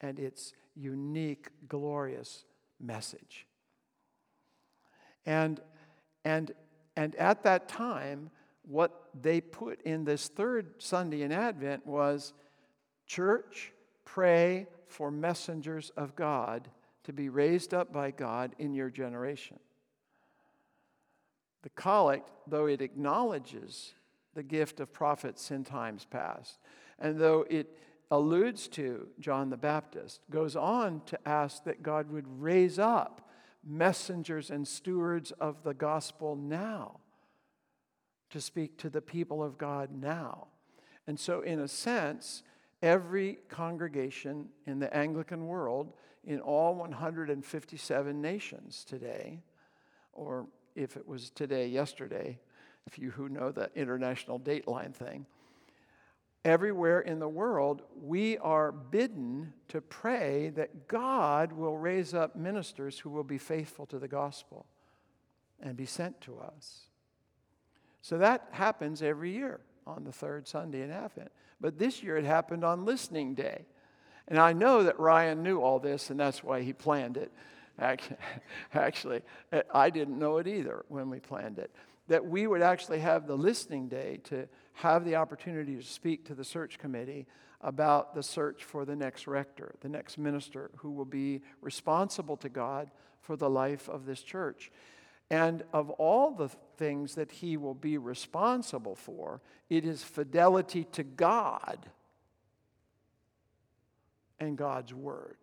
and 0.00 0.18
its 0.18 0.52
unique, 0.74 1.48
glorious 1.68 2.44
message. 2.80 3.46
And, 5.26 5.60
and, 6.24 6.52
and 6.96 7.14
at 7.16 7.42
that 7.44 7.68
time, 7.68 8.30
what 8.62 9.08
they 9.20 9.40
put 9.40 9.82
in 9.82 10.04
this 10.04 10.28
third 10.28 10.74
Sunday 10.78 11.22
in 11.22 11.32
Advent 11.32 11.86
was 11.86 12.32
church, 13.06 13.72
pray 14.04 14.66
for 14.86 15.10
messengers 15.10 15.90
of 15.96 16.16
God 16.16 16.68
to 17.04 17.12
be 17.12 17.28
raised 17.28 17.74
up 17.74 17.92
by 17.92 18.10
God 18.10 18.54
in 18.58 18.74
your 18.74 18.90
generation. 18.90 19.58
The 21.62 21.70
collect, 21.70 22.30
though 22.46 22.66
it 22.66 22.82
acknowledges 22.82 23.94
the 24.34 24.42
gift 24.42 24.80
of 24.80 24.92
prophets 24.92 25.50
in 25.50 25.64
times 25.64 26.04
past, 26.04 26.58
and 26.98 27.18
though 27.18 27.46
it 27.48 27.76
alludes 28.10 28.68
to 28.68 29.08
John 29.18 29.50
the 29.50 29.56
Baptist, 29.56 30.20
goes 30.30 30.56
on 30.56 31.02
to 31.06 31.18
ask 31.28 31.64
that 31.64 31.82
God 31.82 32.10
would 32.10 32.40
raise 32.40 32.78
up 32.78 33.30
messengers 33.66 34.50
and 34.50 34.66
stewards 34.66 35.32
of 35.32 35.62
the 35.62 35.74
gospel 35.74 36.36
now 36.36 37.00
to 38.30 38.40
speak 38.40 38.76
to 38.78 38.90
the 38.90 39.00
people 39.00 39.42
of 39.42 39.58
God 39.58 39.90
now. 39.92 40.48
And 41.06 41.18
so, 41.18 41.40
in 41.40 41.60
a 41.60 41.68
sense, 41.68 42.42
every 42.82 43.38
congregation 43.48 44.48
in 44.66 44.78
the 44.78 44.94
Anglican 44.94 45.46
world, 45.46 45.92
in 46.24 46.40
all 46.40 46.74
157 46.74 48.20
nations 48.20 48.84
today, 48.84 49.42
or 50.12 50.46
if 50.74 50.96
it 50.96 51.06
was 51.06 51.30
today, 51.30 51.66
yesterday, 51.68 52.38
if 52.86 52.98
you 52.98 53.10
who 53.10 53.28
know 53.28 53.50
the 53.50 53.70
international 53.74 54.40
dateline 54.40 54.94
thing, 54.94 55.26
everywhere 56.44 57.00
in 57.00 57.18
the 57.18 57.28
world, 57.28 57.82
we 58.00 58.36
are 58.38 58.70
bidden 58.70 59.52
to 59.68 59.80
pray 59.80 60.50
that 60.50 60.88
God 60.88 61.52
will 61.52 61.76
raise 61.76 62.12
up 62.12 62.36
ministers 62.36 62.98
who 62.98 63.10
will 63.10 63.24
be 63.24 63.38
faithful 63.38 63.86
to 63.86 63.98
the 63.98 64.08
gospel 64.08 64.66
and 65.60 65.76
be 65.76 65.86
sent 65.86 66.20
to 66.22 66.38
us. 66.38 66.82
So 68.02 68.18
that 68.18 68.48
happens 68.50 69.02
every 69.02 69.32
year 69.32 69.60
on 69.86 70.04
the 70.04 70.12
third 70.12 70.46
Sunday 70.46 70.82
in 70.82 70.90
Advent. 70.90 71.32
But 71.60 71.78
this 71.78 72.02
year 72.02 72.18
it 72.18 72.24
happened 72.24 72.64
on 72.64 72.84
listening 72.84 73.34
day. 73.34 73.64
And 74.28 74.38
I 74.38 74.52
know 74.52 74.82
that 74.82 74.98
Ryan 74.98 75.42
knew 75.42 75.60
all 75.60 75.78
this, 75.78 76.10
and 76.10 76.18
that's 76.18 76.42
why 76.42 76.62
he 76.62 76.72
planned 76.72 77.16
it. 77.16 77.32
Actually, 78.74 79.22
I 79.72 79.90
didn't 79.90 80.18
know 80.18 80.38
it 80.38 80.46
either 80.46 80.84
when 80.88 81.10
we 81.10 81.20
planned 81.20 81.58
it. 81.58 81.74
That 82.08 82.24
we 82.24 82.46
would 82.46 82.62
actually 82.62 83.00
have 83.00 83.26
the 83.26 83.36
listening 83.36 83.88
day 83.88 84.20
to 84.24 84.46
have 84.74 85.04
the 85.04 85.16
opportunity 85.16 85.76
to 85.76 85.82
speak 85.82 86.24
to 86.26 86.34
the 86.34 86.44
search 86.44 86.78
committee 86.78 87.26
about 87.60 88.14
the 88.14 88.22
search 88.22 88.64
for 88.64 88.84
the 88.84 88.96
next 88.96 89.26
rector, 89.26 89.74
the 89.80 89.88
next 89.88 90.18
minister 90.18 90.70
who 90.76 90.90
will 90.90 91.04
be 91.04 91.40
responsible 91.60 92.36
to 92.36 92.48
God 92.48 92.90
for 93.20 93.36
the 93.36 93.48
life 93.48 93.88
of 93.88 94.04
this 94.04 94.20
church. 94.20 94.70
And 95.30 95.62
of 95.72 95.90
all 95.90 96.32
the 96.32 96.50
things 96.76 97.14
that 97.14 97.30
he 97.30 97.56
will 97.56 97.74
be 97.74 97.96
responsible 97.96 98.94
for, 98.94 99.40
it 99.70 99.86
is 99.86 100.02
fidelity 100.02 100.84
to 100.92 101.02
God 101.02 101.78
and 104.38 104.58
God's 104.58 104.92
word. 104.92 105.38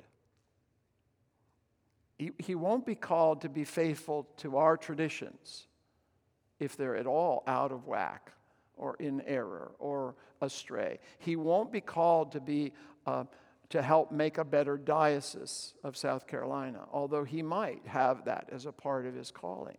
He, 2.19 2.31
he 2.37 2.53
won't 2.53 2.85
be 2.85 2.93
called 2.93 3.41
to 3.41 3.49
be 3.49 3.63
faithful 3.63 4.27
to 4.37 4.57
our 4.57 4.77
traditions 4.77 5.65
if 6.59 6.77
they're 6.77 6.95
at 6.95 7.07
all 7.07 7.43
out 7.47 7.71
of 7.71 7.87
whack 7.87 8.33
or 8.81 8.95
in 8.95 9.21
error 9.21 9.71
or 9.79 10.15
astray. 10.41 10.99
He 11.19 11.35
won't 11.37 11.71
be 11.71 11.79
called 11.79 12.33
to 12.33 12.41
be 12.41 12.73
uh, 13.05 13.23
to 13.69 13.81
help 13.81 14.11
make 14.11 14.37
a 14.37 14.43
better 14.43 14.77
diocese 14.77 15.73
of 15.81 15.95
South 15.95 16.27
Carolina, 16.27 16.81
although 16.91 17.23
he 17.23 17.41
might 17.41 17.81
have 17.85 18.25
that 18.25 18.49
as 18.51 18.65
a 18.65 18.71
part 18.71 19.05
of 19.05 19.13
his 19.13 19.31
calling. 19.31 19.77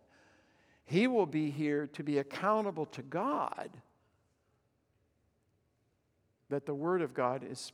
He 0.85 1.05
will 1.05 1.27
be 1.27 1.51
here 1.51 1.85
to 1.93 2.03
be 2.03 2.17
accountable 2.17 2.87
to 2.87 3.03
God 3.03 3.69
that 6.49 6.65
the 6.65 6.73
Word 6.73 7.01
of 7.01 7.13
God 7.13 7.45
is 7.47 7.71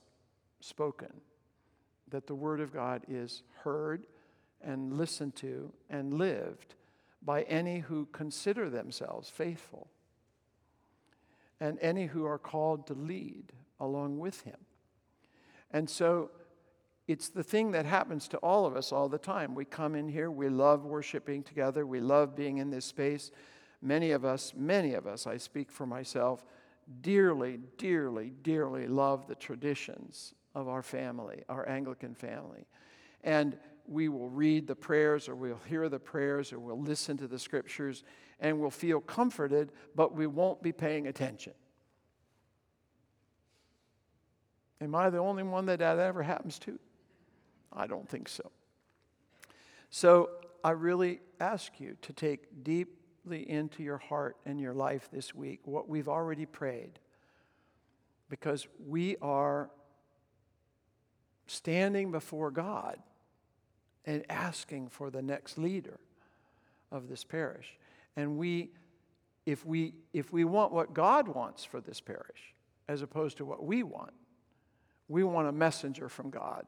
spoken, 0.59 1.21
that 2.09 2.27
the 2.27 2.36
Word 2.36 2.59
of 2.59 2.74
God 2.74 3.03
is 3.07 3.43
heard 3.63 4.05
and 4.62 4.98
listened 4.98 5.36
to 5.38 5.71
and 5.89 6.13
lived 6.13 6.75
by 7.21 7.43
any 7.43 7.79
who 7.79 8.07
consider 8.12 8.69
themselves 8.69 9.29
faithful 9.29 9.88
and 11.59 11.77
any 11.81 12.07
who 12.07 12.25
are 12.25 12.37
called 12.37 12.87
to 12.87 12.93
lead 12.93 13.51
along 13.79 14.19
with 14.19 14.41
him. 14.41 14.57
And 15.71 15.89
so 15.89 16.31
it's 17.07 17.29
the 17.29 17.43
thing 17.43 17.71
that 17.71 17.85
happens 17.85 18.27
to 18.29 18.37
all 18.37 18.65
of 18.65 18.75
us 18.75 18.91
all 18.91 19.09
the 19.09 19.17
time. 19.17 19.55
We 19.55 19.65
come 19.65 19.95
in 19.95 20.07
here, 20.07 20.29
we 20.29 20.49
love 20.49 20.85
worshiping 20.85 21.43
together, 21.43 21.85
we 21.85 21.99
love 21.99 22.35
being 22.35 22.57
in 22.57 22.69
this 22.69 22.85
space. 22.85 23.31
Many 23.81 24.11
of 24.11 24.25
us, 24.25 24.53
many 24.55 24.93
of 24.93 25.07
us, 25.07 25.25
I 25.25 25.37
speak 25.37 25.71
for 25.71 25.85
myself, 25.85 26.45
dearly, 27.01 27.59
dearly, 27.77 28.33
dearly 28.43 28.87
love 28.87 29.27
the 29.27 29.35
traditions 29.35 30.33
of 30.53 30.67
our 30.67 30.83
family, 30.83 31.43
our 31.49 31.67
Anglican 31.67 32.13
family. 32.13 32.65
And 33.23 33.57
we 33.89 34.08
will 34.08 34.29
read 34.29 34.67
the 34.67 34.75
prayers 34.75 35.27
or 35.27 35.36
we'll 35.36 35.60
hear 35.67 35.89
the 35.89 36.00
prayers 36.00 36.53
or 36.53 36.60
we'll 36.60 36.79
listen 36.79 37.17
to 37.17 37.27
the 37.27 37.39
scriptures 37.39 38.03
and 38.39 38.60
we'll 38.60 38.69
feel 38.69 39.01
comforted, 39.01 39.72
but 39.96 40.15
we 40.15 40.27
won't 40.27 40.62
be 40.62 40.72
paying 40.72 41.08
attention. 41.08 41.53
Am 44.79 44.93
I 44.93 45.10
the 45.10 45.17
only 45.17 45.43
one 45.43 45.65
that 45.65 45.79
that 45.79 45.98
ever 45.98 46.24
happens 46.24 46.60
to? 46.60 46.79
I 47.74 47.88
don't 47.88 48.08
think 48.08 48.29
so. 48.29 48.51
So 49.89 50.29
I 50.63 50.72
really 50.72 51.19
ask 51.39 51.79
you 51.79 51.98
to 52.03 52.13
take 52.13 52.63
deeply 52.63 53.50
into 53.50 53.81
your 53.81 53.98
heart 53.98 54.38
and 54.46 54.60
your 54.60 54.74
life 54.74 55.10
this 55.12 55.34
week 55.34 55.62
what 55.65 55.89
we've 55.89 56.08
already 56.08 56.46
prayed. 56.46 57.00
Because 58.29 58.67
we 58.86 59.17
are 59.17 59.72
standing 61.48 62.12
before 62.12 62.51
God 62.51 63.00
and 64.06 64.24
asking 64.29 64.89
for 64.89 65.10
the 65.10 65.22
next 65.22 65.58
leader 65.58 66.00
of 66.91 67.08
this 67.08 67.24
parish. 67.24 67.77
And 68.15 68.38
we, 68.38 68.72
if 69.46 69.65
we, 69.65 69.94
if 70.13 70.34
we 70.34 70.44
want 70.44 70.72
what 70.72 70.94
God 70.94 71.27
wants 71.27 71.63
for 71.63 71.82
this 71.82 72.01
parish, 72.01 72.53
as 72.88 73.01
opposed 73.01 73.38
to 73.38 73.46
what 73.46 73.63
we 73.63 73.84
want, 73.84 74.13
we 75.08 75.24
want 75.24 75.48
a 75.48 75.51
messenger 75.51 76.10
from 76.10 76.29
God. 76.29 76.65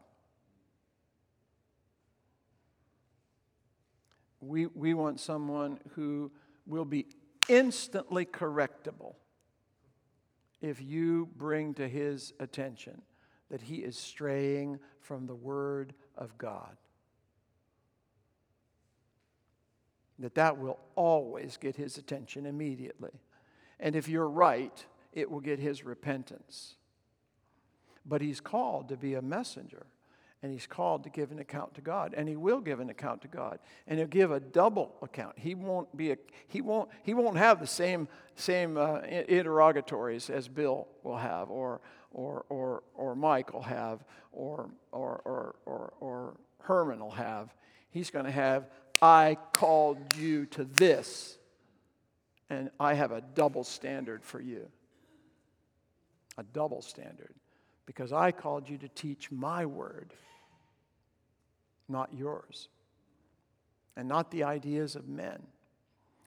We, 4.40 4.66
we 4.68 4.94
want 4.94 5.20
someone 5.20 5.80
who 5.96 6.32
will 6.66 6.86
be 6.86 7.08
instantly 7.48 8.26
correctable 8.26 9.16
if 10.62 10.82
you 10.82 11.30
bring 11.36 11.74
to 11.76 11.88
his 11.88 12.34
attention 12.40 13.02
that 13.50 13.62
he 13.62 13.78
is 13.78 13.98
straying 13.98 14.80
from 15.00 15.28
the 15.28 15.36
Word 15.36 15.94
of 16.16 16.38
God. 16.38 16.78
That 20.22 20.36
that 20.36 20.58
will 20.58 20.80
always 20.96 21.58
get 21.58 21.76
his 21.76 21.98
attention 21.98 22.46
immediately. 22.46 23.12
And 23.80 23.96
if 23.96 24.08
you're 24.08 24.30
right, 24.30 24.86
it 25.14 25.30
will 25.30 25.40
get 25.40 25.60
his 25.60 25.84
repentance. 25.84 26.76
But 28.06 28.22
he's 28.22 28.40
called 28.40 28.90
to 28.90 28.98
be 28.98 29.14
a 29.16 29.22
messenger, 29.22 29.86
and 30.42 30.52
he's 30.52 30.66
called 30.66 31.04
to 31.04 31.10
give 31.10 31.32
an 31.32 31.40
account 31.40 31.76
to 31.76 31.82
God, 31.82 32.14
and 32.18 32.28
he 32.28 32.36
will 32.36 32.62
give 32.62 32.80
an 32.80 32.90
account 32.90 33.22
to 33.22 33.28
God, 33.28 33.60
and 33.86 34.00
he'll 34.00 34.08
give 34.08 34.32
a 34.32 34.40
double 34.40 34.96
account. 35.02 35.38
He 35.38 35.54
won't 35.54 35.96
be 35.96 36.12
a, 36.12 36.18
he 36.48 36.62
won't 36.62 36.90
he 37.04 37.14
won't 37.14 37.38
have 37.38 37.60
the 37.60 37.68
same 37.68 38.08
same 38.36 38.78
uh, 38.78 39.02
interrogatories 39.02 40.30
as 40.30 40.48
Bill 40.48 40.88
will 41.04 41.18
have, 41.18 41.52
or 41.52 41.82
or 42.12 42.46
or 42.50 42.84
or 42.96 43.16
Mike 43.16 43.54
will 43.54 43.62
have, 43.62 44.04
or 44.32 44.72
or 44.92 45.22
or 45.26 45.56
or, 45.66 45.94
or 46.00 46.38
Herman 46.62 47.00
will 47.00 47.12
have. 47.12 47.54
He's 47.92 48.10
going 48.10 48.26
to 48.26 48.32
have 48.32 48.70
I 49.02 49.38
called 49.54 50.16
you 50.16 50.46
to 50.48 50.64
this, 50.64 51.38
and 52.50 52.70
I 52.80 52.94
have 52.94 53.12
a 53.12 53.22
double 53.22 53.64
standard 53.64 54.24
for 54.24 54.40
you. 54.40 54.68
A 56.38 56.44
double 56.44 56.82
standard. 56.82 57.34
Because 57.86 58.14
I 58.14 58.32
called 58.32 58.70
you 58.70 58.78
to 58.78 58.88
teach 58.90 59.32
my 59.32 59.66
word, 59.66 60.14
not 61.90 62.14
yours. 62.14 62.68
And 63.98 64.08
not 64.08 64.32
the 64.32 64.44
ideas 64.44 64.96
of 64.96 65.08
men, 65.08 65.42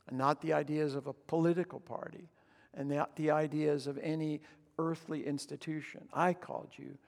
and 0.09 0.19
not 0.19 0.43
the 0.43 0.52
ideas 0.52 0.95
of 0.95 1.07
a 1.07 1.12
political 1.12 1.81
party, 1.81 2.28
and 2.75 2.88
not 2.88 3.16
the 3.16 3.31
ideas 3.31 3.87
of 3.87 3.99
any 3.99 4.40
earthly 4.78 5.25
institution. 5.26 6.09
I 6.12 6.35
called 6.35 6.71
you 6.76 6.99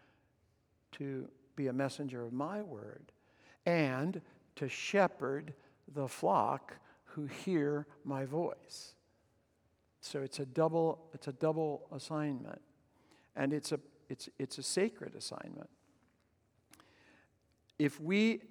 to 0.93 1.29
be 1.57 1.67
a 1.67 1.73
messenger 1.73 2.25
of 2.25 2.33
my 2.33 2.63
word 2.63 3.13
and 3.67 4.21
to 4.57 4.69
shepherd 4.69 5.55
the 5.95 6.09
flock 6.09 6.77
who 7.05 7.27
hear 7.27 7.87
my 8.05 8.25
voice. 8.25 8.95
So 10.01 10.21
it's 10.21 10.39
a 10.39 10.47
double, 10.47 11.09
it's 11.15 11.29
a 11.29 11.33
double 11.33 11.87
assignment. 11.93 12.61
And 13.35 13.53
it's 13.53 13.73
a, 13.73 13.81
it's, 14.09 14.29
it's 14.39 14.59
a 14.59 14.63
sacred 14.63 15.15
assignment. 15.15 15.69
If 17.79 18.01
we, 18.01 18.43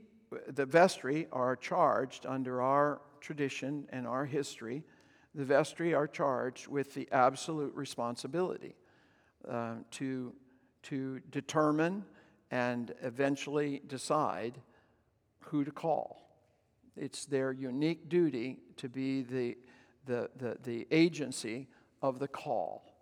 the 0.48 0.66
vestry, 0.66 1.28
are 1.32 1.56
charged 1.56 2.26
under 2.26 2.62
our 2.62 3.02
tradition 3.22 3.88
and 3.90 4.06
our 4.06 4.26
history, 4.26 4.84
the 5.34 5.46
vestry 5.46 5.94
are 5.94 6.08
charged 6.08 6.68
with 6.68 6.94
the 6.94 7.08
absolute 7.12 7.74
responsibility 7.74 8.76
uh, 9.50 9.76
to, 9.92 10.34
to 10.84 11.20
determine 11.32 12.06
and 12.52 12.94
eventually 13.02 13.82
decide 13.88 14.60
who 15.46 15.64
to 15.64 15.72
call. 15.72 16.26
It's 16.96 17.26
their 17.26 17.52
unique 17.52 18.10
duty 18.10 18.58
to 18.78 18.90
be 18.90 19.22
the, 19.22 19.58
the, 20.06 20.30
the, 20.38 20.58
the 20.64 20.88
agency 20.92 21.68
of 22.02 22.20
the 22.20 22.28
call 22.28 22.94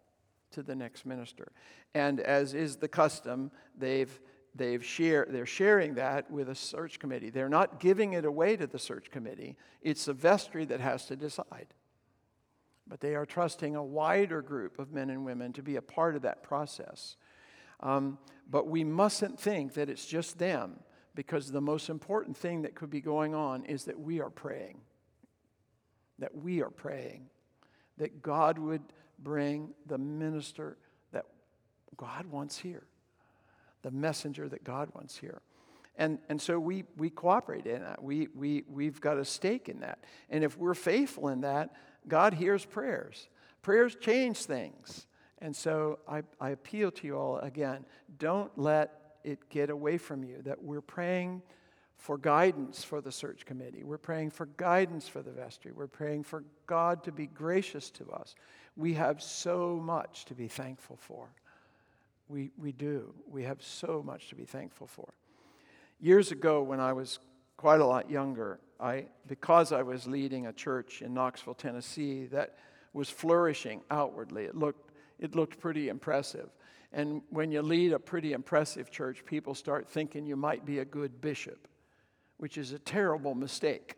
to 0.51 0.63
the 0.63 0.75
next 0.75 1.05
minister. 1.05 1.51
And 1.93 2.19
as 2.19 2.53
is 2.53 2.77
the 2.77 2.87
custom, 2.87 3.51
they've, 3.77 4.19
they've 4.55 4.83
share, 4.83 5.27
they're 5.29 5.45
sharing 5.45 5.95
that 5.95 6.29
with 6.31 6.49
a 6.49 6.55
search 6.55 6.99
committee. 6.99 7.29
They're 7.29 7.49
not 7.49 7.79
giving 7.79 8.13
it 8.13 8.25
away 8.25 8.55
to 8.57 8.67
the 8.67 8.79
search 8.79 9.11
committee, 9.11 9.57
it's 9.81 10.05
the 10.05 10.13
vestry 10.13 10.65
that 10.65 10.79
has 10.79 11.05
to 11.07 11.15
decide. 11.15 11.67
But 12.87 12.99
they 12.99 13.15
are 13.15 13.25
trusting 13.25 13.75
a 13.75 13.83
wider 13.83 14.41
group 14.41 14.77
of 14.77 14.91
men 14.91 15.09
and 15.09 15.23
women 15.23 15.53
to 15.53 15.63
be 15.63 15.77
a 15.77 15.81
part 15.81 16.15
of 16.15 16.23
that 16.23 16.43
process. 16.43 17.15
Um, 17.79 18.17
but 18.49 18.67
we 18.67 18.83
mustn't 18.83 19.39
think 19.39 19.73
that 19.75 19.89
it's 19.89 20.05
just 20.05 20.37
them 20.37 20.79
because 21.15 21.51
the 21.51 21.61
most 21.61 21.89
important 21.89 22.35
thing 22.35 22.63
that 22.63 22.75
could 22.75 22.89
be 22.89 23.01
going 23.01 23.35
on 23.35 23.65
is 23.65 23.85
that 23.85 23.99
we 23.99 24.19
are 24.19 24.29
praying. 24.29 24.79
That 26.19 26.35
we 26.35 26.61
are 26.61 26.69
praying. 26.69 27.27
That 27.97 28.21
God 28.21 28.57
would 28.57 28.81
bring 29.19 29.69
the 29.85 29.97
minister 29.97 30.77
that 31.11 31.25
God 31.97 32.25
wants 32.27 32.57
here, 32.57 32.83
the 33.83 33.91
messenger 33.91 34.49
that 34.49 34.63
God 34.63 34.89
wants 34.93 35.17
here. 35.17 35.41
And, 35.95 36.17
and 36.27 36.41
so 36.41 36.59
we, 36.59 36.85
we 36.97 37.11
cooperate 37.11 37.67
in 37.67 37.81
that. 37.83 38.01
We, 38.03 38.27
we, 38.33 38.63
we've 38.67 38.99
got 38.99 39.17
a 39.19 39.25
stake 39.25 39.69
in 39.69 39.81
that. 39.81 40.03
And 40.29 40.43
if 40.43 40.57
we're 40.57 40.73
faithful 40.73 41.27
in 41.27 41.41
that, 41.41 41.75
God 42.07 42.33
hears 42.33 42.65
prayers. 42.65 43.27
Prayers 43.61 43.95
change 43.95 44.39
things. 44.39 45.05
And 45.37 45.55
so 45.55 45.99
I, 46.07 46.23
I 46.39 46.49
appeal 46.49 46.89
to 46.91 47.07
you 47.07 47.17
all 47.17 47.37
again 47.37 47.85
don't 48.17 48.51
let 48.57 49.02
it 49.23 49.49
get 49.49 49.69
away 49.69 49.97
from 49.97 50.23
you 50.23 50.41
that 50.43 50.63
we're 50.63 50.81
praying 50.81 51.41
for 51.97 52.17
guidance 52.17 52.83
for 52.83 52.99
the 52.99 53.11
search 53.11 53.45
committee. 53.45 53.83
We're 53.83 53.97
praying 53.97 54.31
for 54.31 54.47
guidance 54.57 55.07
for 55.07 55.21
the 55.21 55.31
vestry. 55.31 55.71
We're 55.71 55.87
praying 55.87 56.23
for 56.23 56.43
God 56.67 57.03
to 57.05 57.11
be 57.11 57.27
gracious 57.27 57.89
to 57.91 58.09
us. 58.11 58.35
We 58.75 58.93
have 58.95 59.21
so 59.21 59.79
much 59.81 60.25
to 60.25 60.35
be 60.35 60.47
thankful 60.47 60.97
for. 60.97 61.29
We, 62.27 62.51
we 62.57 62.71
do. 62.71 63.13
We 63.29 63.43
have 63.43 63.61
so 63.61 64.03
much 64.05 64.29
to 64.29 64.35
be 64.35 64.45
thankful 64.45 64.87
for. 64.87 65.13
Years 66.01 66.31
ago, 66.31 66.61
when 66.61 66.79
I 66.79 66.91
was 66.93 67.19
quite 67.55 67.79
a 67.79 67.85
lot 67.85 68.09
younger, 68.09 68.59
I, 68.79 69.05
because 69.27 69.71
I 69.71 69.83
was 69.83 70.07
leading 70.07 70.47
a 70.47 70.53
church 70.53 71.01
in 71.01 71.13
Knoxville, 71.13 71.53
Tennessee, 71.53 72.25
that 72.27 72.57
was 72.91 73.09
flourishing 73.09 73.81
outwardly. 73.89 74.43
It 74.43 74.55
looked, 74.55 74.91
it 75.19 75.35
looked 75.35 75.59
pretty 75.59 75.89
impressive. 75.89 76.49
And 76.93 77.23
when 77.29 77.51
you 77.51 77.63
lead 77.63 77.91
a 77.91 77.99
pretty 77.99 78.33
impressive 78.33 78.91
church, 78.91 79.25
people 79.25 79.55
start 79.55 79.89
thinking 79.89 80.27
you 80.27 80.35
might 80.35 80.63
be 80.63 80.79
a 80.79 80.85
good 80.85 81.21
bishop, 81.21 81.67
which 82.37 82.57
is 82.57 82.71
a 82.71 82.79
terrible 82.79 83.33
mistake. 83.33 83.95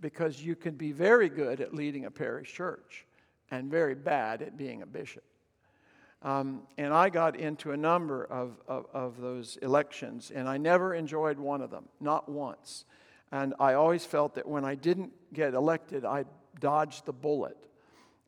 Because 0.00 0.42
you 0.42 0.56
can 0.56 0.74
be 0.74 0.90
very 0.90 1.28
good 1.28 1.60
at 1.60 1.72
leading 1.72 2.06
a 2.06 2.10
parish 2.10 2.52
church 2.52 3.06
and 3.52 3.70
very 3.70 3.94
bad 3.94 4.42
at 4.42 4.56
being 4.56 4.82
a 4.82 4.86
bishop. 4.86 5.22
Um, 6.22 6.62
and 6.76 6.92
I 6.92 7.08
got 7.08 7.36
into 7.36 7.70
a 7.72 7.76
number 7.76 8.24
of, 8.24 8.60
of, 8.66 8.86
of, 8.92 9.20
those 9.20 9.56
elections, 9.56 10.30
and 10.32 10.48
I 10.48 10.56
never 10.56 10.94
enjoyed 10.94 11.38
one 11.38 11.60
of 11.60 11.70
them, 11.70 11.88
not 12.00 12.28
once. 12.28 12.84
And 13.32 13.54
I 13.58 13.74
always 13.74 14.06
felt 14.06 14.36
that 14.36 14.46
when 14.46 14.64
I 14.64 14.76
didn't 14.76 15.12
get 15.32 15.54
elected, 15.54 16.04
I 16.04 16.24
dodged 16.60 17.06
the 17.06 17.12
bullet. 17.12 17.56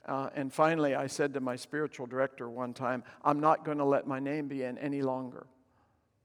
Uh, 0.07 0.29
and 0.35 0.53
finally, 0.53 0.95
I 0.95 1.07
said 1.07 1.33
to 1.35 1.41
my 1.41 1.57
spiritual 1.57 2.07
director 2.07 2.49
one 2.49 2.75
time, 2.75 3.05
I'm 3.25 3.41
not 3.41 3.65
going 3.65 3.79
to 3.79 3.85
let 3.85 4.07
my 4.07 4.21
name 4.21 4.49
be 4.49 4.63
in 4.63 4.77
any 4.79 5.03
longer. 5.03 5.47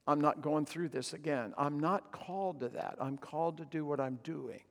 I'm 0.06 0.20
not 0.20 0.42
going 0.42 0.66
through 0.66 0.90
this 0.90 1.14
again. 1.14 1.54
I'm 1.58 1.80
not 1.80 2.12
called 2.12 2.60
to 2.62 2.70
that. 2.70 2.98
I'm 3.00 3.18
called 3.18 3.58
to 3.58 3.66
do 3.66 3.86
what 3.86 4.00
I'm 4.00 4.20
doing. 4.24 4.62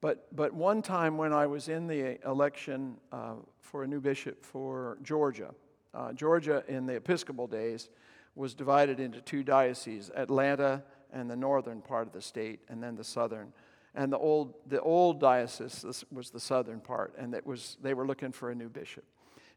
But, 0.00 0.34
but 0.34 0.52
one 0.52 0.82
time 0.82 1.16
when 1.16 1.32
I 1.32 1.46
was 1.46 1.68
in 1.68 1.86
the 1.86 2.18
election 2.28 2.96
uh, 3.12 3.34
for 3.60 3.84
a 3.84 3.86
new 3.86 4.00
bishop 4.00 4.44
for 4.44 4.98
Georgia, 5.02 5.54
uh, 5.94 6.12
Georgia 6.12 6.64
in 6.66 6.86
the 6.86 6.96
Episcopal 6.96 7.46
days 7.46 7.88
was 8.34 8.54
divided 8.54 8.98
into 8.98 9.20
two 9.20 9.44
dioceses 9.44 10.10
Atlanta 10.16 10.82
and 11.12 11.30
the 11.30 11.36
northern 11.36 11.80
part 11.80 12.06
of 12.06 12.12
the 12.12 12.22
state, 12.22 12.60
and 12.68 12.82
then 12.82 12.96
the 12.96 13.04
southern 13.04 13.52
and 13.94 14.12
the 14.12 14.18
old, 14.18 14.54
the 14.66 14.80
old 14.80 15.20
diocese 15.20 16.04
was 16.10 16.30
the 16.30 16.40
southern 16.40 16.80
part, 16.80 17.14
and 17.18 17.34
it 17.34 17.46
was, 17.46 17.76
they 17.82 17.94
were 17.94 18.06
looking 18.06 18.32
for 18.32 18.50
a 18.50 18.54
new 18.54 18.68
bishop. 18.68 19.04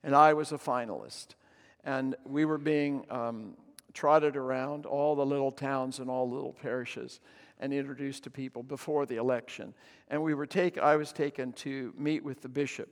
And 0.03 0.15
I 0.15 0.33
was 0.33 0.51
a 0.51 0.57
finalist. 0.57 1.35
And 1.83 2.15
we 2.25 2.45
were 2.45 2.57
being 2.57 3.05
um, 3.09 3.55
trotted 3.93 4.35
around 4.35 4.85
all 4.85 5.15
the 5.15 5.25
little 5.25 5.51
towns 5.51 5.99
and 5.99 6.09
all 6.09 6.27
the 6.27 6.35
little 6.35 6.53
parishes 6.53 7.19
and 7.59 7.73
introduced 7.73 8.23
to 8.23 8.29
people 8.29 8.61
before 8.63 9.05
the 9.05 9.15
election. 9.15 9.73
And 10.09 10.21
we 10.21 10.33
were 10.33 10.45
take, 10.45 10.77
I 10.77 10.95
was 10.95 11.13
taken 11.13 11.53
to 11.53 11.93
meet 11.97 12.23
with 12.23 12.41
the 12.41 12.49
bishop, 12.49 12.89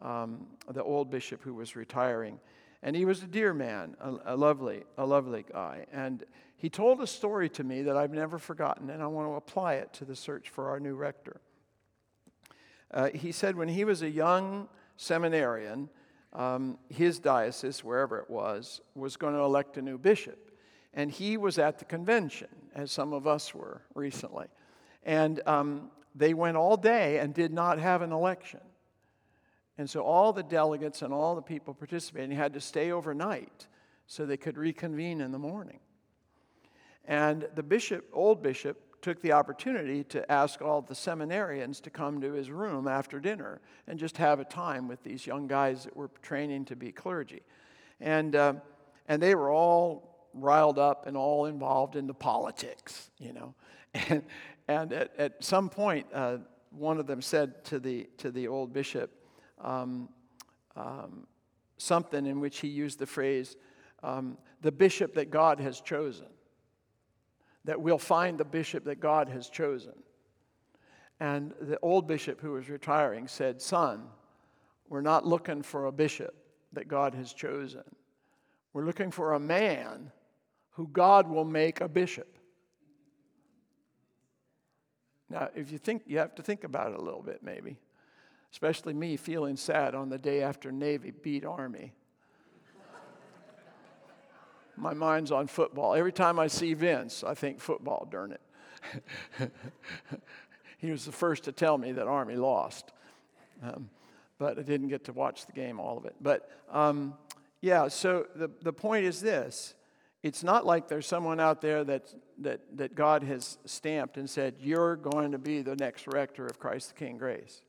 um, 0.00 0.46
the 0.70 0.82
old 0.82 1.10
bishop 1.10 1.42
who 1.42 1.54
was 1.54 1.74
retiring. 1.74 2.38
And 2.82 2.94
he 2.94 3.04
was 3.04 3.22
a 3.22 3.26
dear 3.26 3.54
man, 3.54 3.96
a, 4.00 4.34
a 4.34 4.36
lovely, 4.36 4.82
a 4.98 5.06
lovely 5.06 5.44
guy. 5.50 5.86
And 5.92 6.24
he 6.62 6.70
told 6.70 7.00
a 7.00 7.08
story 7.08 7.48
to 7.48 7.64
me 7.64 7.82
that 7.82 7.96
I've 7.96 8.12
never 8.12 8.38
forgotten, 8.38 8.88
and 8.88 9.02
I 9.02 9.08
want 9.08 9.28
to 9.28 9.32
apply 9.32 9.74
it 9.74 9.92
to 9.94 10.04
the 10.04 10.14
search 10.14 10.48
for 10.48 10.70
our 10.70 10.78
new 10.78 10.94
rector. 10.94 11.40
Uh, 12.88 13.08
he 13.08 13.32
said 13.32 13.56
when 13.56 13.66
he 13.66 13.84
was 13.84 14.02
a 14.02 14.08
young 14.08 14.68
seminarian, 14.96 15.88
um, 16.32 16.78
his 16.88 17.18
diocese, 17.18 17.82
wherever 17.82 18.16
it 18.20 18.30
was, 18.30 18.80
was 18.94 19.16
going 19.16 19.34
to 19.34 19.40
elect 19.40 19.76
a 19.76 19.82
new 19.82 19.98
bishop. 19.98 20.52
And 20.94 21.10
he 21.10 21.36
was 21.36 21.58
at 21.58 21.80
the 21.80 21.84
convention, 21.84 22.46
as 22.76 22.92
some 22.92 23.12
of 23.12 23.26
us 23.26 23.52
were 23.52 23.82
recently. 23.96 24.46
And 25.02 25.40
um, 25.48 25.90
they 26.14 26.32
went 26.32 26.56
all 26.56 26.76
day 26.76 27.18
and 27.18 27.34
did 27.34 27.52
not 27.52 27.80
have 27.80 28.02
an 28.02 28.12
election. 28.12 28.60
And 29.78 29.90
so 29.90 30.02
all 30.02 30.32
the 30.32 30.44
delegates 30.44 31.02
and 31.02 31.12
all 31.12 31.34
the 31.34 31.42
people 31.42 31.74
participating 31.74 32.36
had 32.36 32.54
to 32.54 32.60
stay 32.60 32.92
overnight 32.92 33.66
so 34.06 34.24
they 34.24 34.36
could 34.36 34.56
reconvene 34.56 35.20
in 35.20 35.32
the 35.32 35.40
morning. 35.40 35.80
And 37.04 37.48
the 37.54 37.62
bishop, 37.62 38.08
old 38.12 38.42
bishop, 38.42 38.92
took 39.02 39.20
the 39.20 39.32
opportunity 39.32 40.04
to 40.04 40.30
ask 40.30 40.62
all 40.62 40.80
the 40.80 40.94
seminarians 40.94 41.80
to 41.82 41.90
come 41.90 42.20
to 42.20 42.32
his 42.32 42.50
room 42.50 42.86
after 42.86 43.18
dinner 43.18 43.60
and 43.88 43.98
just 43.98 44.16
have 44.16 44.38
a 44.38 44.44
time 44.44 44.86
with 44.86 45.02
these 45.02 45.26
young 45.26 45.48
guys 45.48 45.84
that 45.84 45.96
were 45.96 46.08
training 46.22 46.64
to 46.64 46.76
be 46.76 46.92
clergy. 46.92 47.42
And, 48.00 48.36
uh, 48.36 48.54
and 49.08 49.20
they 49.20 49.34
were 49.34 49.50
all 49.50 50.28
riled 50.32 50.78
up 50.78 51.06
and 51.06 51.16
all 51.16 51.46
involved 51.46 51.96
in 51.96 52.06
the 52.06 52.14
politics, 52.14 53.10
you 53.18 53.32
know. 53.32 53.54
And, 54.08 54.22
and 54.68 54.92
at, 54.94 55.14
at 55.18 55.44
some 55.44 55.68
point, 55.68 56.06
uh, 56.14 56.38
one 56.70 56.98
of 56.98 57.06
them 57.06 57.20
said 57.20 57.64
to 57.66 57.78
the, 57.78 58.08
to 58.18 58.30
the 58.30 58.48
old 58.48 58.72
bishop 58.72 59.10
um, 59.60 60.08
um, 60.76 61.26
something 61.76 62.24
in 62.24 62.40
which 62.40 62.60
he 62.60 62.68
used 62.68 62.98
the 62.98 63.06
phrase, 63.06 63.56
um, 64.02 64.38
the 64.62 64.72
bishop 64.72 65.14
that 65.14 65.30
God 65.30 65.60
has 65.60 65.80
chosen 65.80 66.26
that 67.64 67.80
we'll 67.80 67.98
find 67.98 68.38
the 68.38 68.44
bishop 68.44 68.84
that 68.84 69.00
God 69.00 69.28
has 69.28 69.48
chosen. 69.48 69.94
And 71.20 71.54
the 71.60 71.78
old 71.82 72.08
bishop 72.08 72.40
who 72.40 72.52
was 72.52 72.68
retiring 72.68 73.28
said, 73.28 73.62
Son, 73.62 74.04
we're 74.88 75.00
not 75.00 75.26
looking 75.26 75.62
for 75.62 75.86
a 75.86 75.92
bishop 75.92 76.34
that 76.72 76.88
God 76.88 77.14
has 77.14 77.32
chosen. 77.32 77.84
We're 78.72 78.84
looking 78.84 79.10
for 79.10 79.34
a 79.34 79.40
man 79.40 80.10
who 80.70 80.88
God 80.88 81.28
will 81.28 81.44
make 81.44 81.80
a 81.80 81.88
bishop. 81.88 82.38
Now, 85.30 85.48
if 85.54 85.70
you 85.70 85.78
think, 85.78 86.02
you 86.06 86.18
have 86.18 86.34
to 86.34 86.42
think 86.42 86.64
about 86.64 86.92
it 86.92 86.98
a 86.98 87.02
little 87.02 87.22
bit, 87.22 87.42
maybe. 87.42 87.78
Especially 88.50 88.92
me 88.92 89.16
feeling 89.16 89.56
sad 89.56 89.94
on 89.94 90.08
the 90.08 90.18
day 90.18 90.42
after 90.42 90.72
Navy 90.72 91.10
beat 91.10 91.44
Army 91.44 91.92
my 94.76 94.94
mind's 94.94 95.30
on 95.30 95.46
football. 95.46 95.94
Every 95.94 96.12
time 96.12 96.38
I 96.38 96.46
see 96.46 96.74
Vince, 96.74 97.24
I 97.24 97.34
think 97.34 97.60
football, 97.60 98.08
darn 98.10 98.32
it. 98.32 98.40
he 100.78 100.90
was 100.90 101.04
the 101.04 101.12
first 101.12 101.44
to 101.44 101.52
tell 101.52 101.78
me 101.78 101.92
that 101.92 102.06
Army 102.06 102.36
lost. 102.36 102.92
Um, 103.62 103.90
but 104.38 104.58
I 104.58 104.62
didn't 104.62 104.88
get 104.88 105.04
to 105.04 105.12
watch 105.12 105.46
the 105.46 105.52
game, 105.52 105.78
all 105.78 105.96
of 105.98 106.04
it. 106.04 106.16
But 106.20 106.50
um, 106.70 107.14
yeah, 107.60 107.88
so 107.88 108.26
the, 108.34 108.50
the 108.62 108.72
point 108.72 109.04
is 109.04 109.20
this 109.20 109.74
it's 110.22 110.44
not 110.44 110.64
like 110.64 110.88
there's 110.88 111.06
someone 111.06 111.40
out 111.40 111.60
there 111.60 111.82
that, 111.84 112.14
that, 112.38 112.60
that 112.76 112.94
God 112.94 113.24
has 113.24 113.58
stamped 113.64 114.16
and 114.16 114.30
said, 114.30 114.54
You're 114.60 114.96
going 114.96 115.32
to 115.32 115.38
be 115.38 115.62
the 115.62 115.76
next 115.76 116.06
rector 116.06 116.46
of 116.46 116.58
Christ 116.58 116.88
the 116.88 116.94
King 116.94 117.18
Grace. 117.18 117.62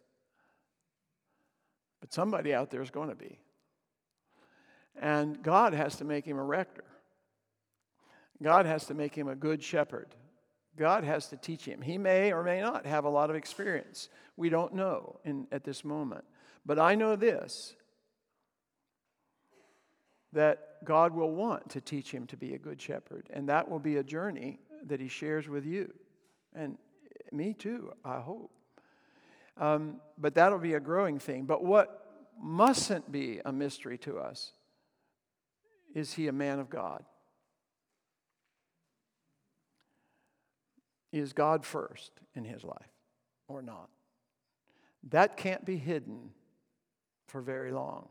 But 2.00 2.14
somebody 2.14 2.54
out 2.54 2.70
there 2.70 2.82
is 2.82 2.92
going 2.92 3.10
to 3.10 3.16
be. 3.16 3.40
And 5.02 5.42
God 5.42 5.74
has 5.74 5.96
to 5.98 6.04
make 6.04 6.26
him 6.26 6.38
a 6.38 6.44
rector. 6.44 6.84
God 8.44 8.66
has 8.66 8.86
to 8.88 8.94
make 8.94 9.16
him 9.16 9.28
a 9.28 9.36
good 9.36 9.64
shepherd. 9.64 10.10
God 10.78 11.04
has 11.04 11.28
to 11.28 11.38
teach 11.38 11.66
him. 11.66 11.82
He 11.82 11.98
may 11.98 12.34
or 12.34 12.44
may 12.44 12.62
not 12.62 12.86
have 12.86 13.06
a 13.06 13.10
lot 13.10 13.30
of 13.30 13.36
experience. 13.36 14.10
We 14.38 14.50
don't 14.50 14.74
know 14.74 15.20
in, 15.24 15.48
at 15.52 15.64
this 15.64 15.86
moment. 15.86 16.26
But 16.66 16.80
I 16.80 16.96
know 16.96 17.16
this 17.16 17.76
that 20.34 20.84
God 20.84 21.14
will 21.14 21.30
want 21.30 21.70
to 21.70 21.82
teach 21.82 22.12
him 22.12 22.26
to 22.26 22.36
be 22.36 22.56
a 22.56 22.58
good 22.58 22.82
shepherd. 22.82 23.30
And 23.32 23.50
that 23.50 23.70
will 23.70 23.80
be 23.80 23.98
a 23.98 24.04
journey 24.04 24.60
that 24.88 25.00
he 25.00 25.08
shares 25.08 25.48
with 25.48 25.64
you. 25.64 25.94
And 26.56 26.78
me 27.32 27.54
too, 27.54 27.94
I 28.04 28.20
hope. 28.20 28.52
Um, 29.58 29.98
but 30.18 30.34
that'll 30.34 30.58
be 30.58 30.74
a 30.74 30.80
growing 30.80 31.20
thing. 31.20 31.46
But 31.46 31.64
what 31.64 32.32
mustn't 32.42 33.12
be 33.12 33.42
a 33.46 33.52
mystery 33.52 34.00
to 34.00 34.18
us 34.18 34.54
is 35.94 36.14
he 36.14 36.28
a 36.28 36.32
man 36.32 36.60
of 36.60 36.72
God? 36.72 37.04
Is 41.14 41.32
God 41.32 41.64
first 41.64 42.12
in 42.34 42.44
his 42.44 42.64
life 42.64 42.92
or 43.48 43.62
not? 43.62 43.88
That 45.12 45.38
can't 45.38 45.64
be 45.64 45.78
hidden 45.78 46.32
for 47.28 47.40
very 47.40 47.72
long. 47.72 48.08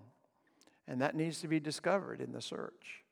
And 0.87 1.01
that 1.03 1.17
needs 1.17 1.41
to 1.41 1.49
be 1.49 1.59
discovered 1.59 2.21
in 2.21 2.33
the 2.33 2.41
search. 2.41 3.03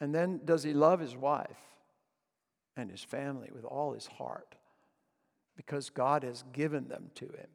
And 0.00 0.14
then, 0.14 0.40
does 0.44 0.62
he 0.62 0.72
love 0.72 1.00
his 1.00 1.16
wife 1.16 1.58
and 2.76 2.90
his 2.90 3.02
family 3.02 3.50
with 3.52 3.64
all 3.64 3.92
his 3.92 4.06
heart? 4.06 4.54
Because 5.56 5.90
God 5.90 6.22
has 6.22 6.44
given 6.52 6.88
them 6.88 7.10
to 7.16 7.24
him. 7.24 7.48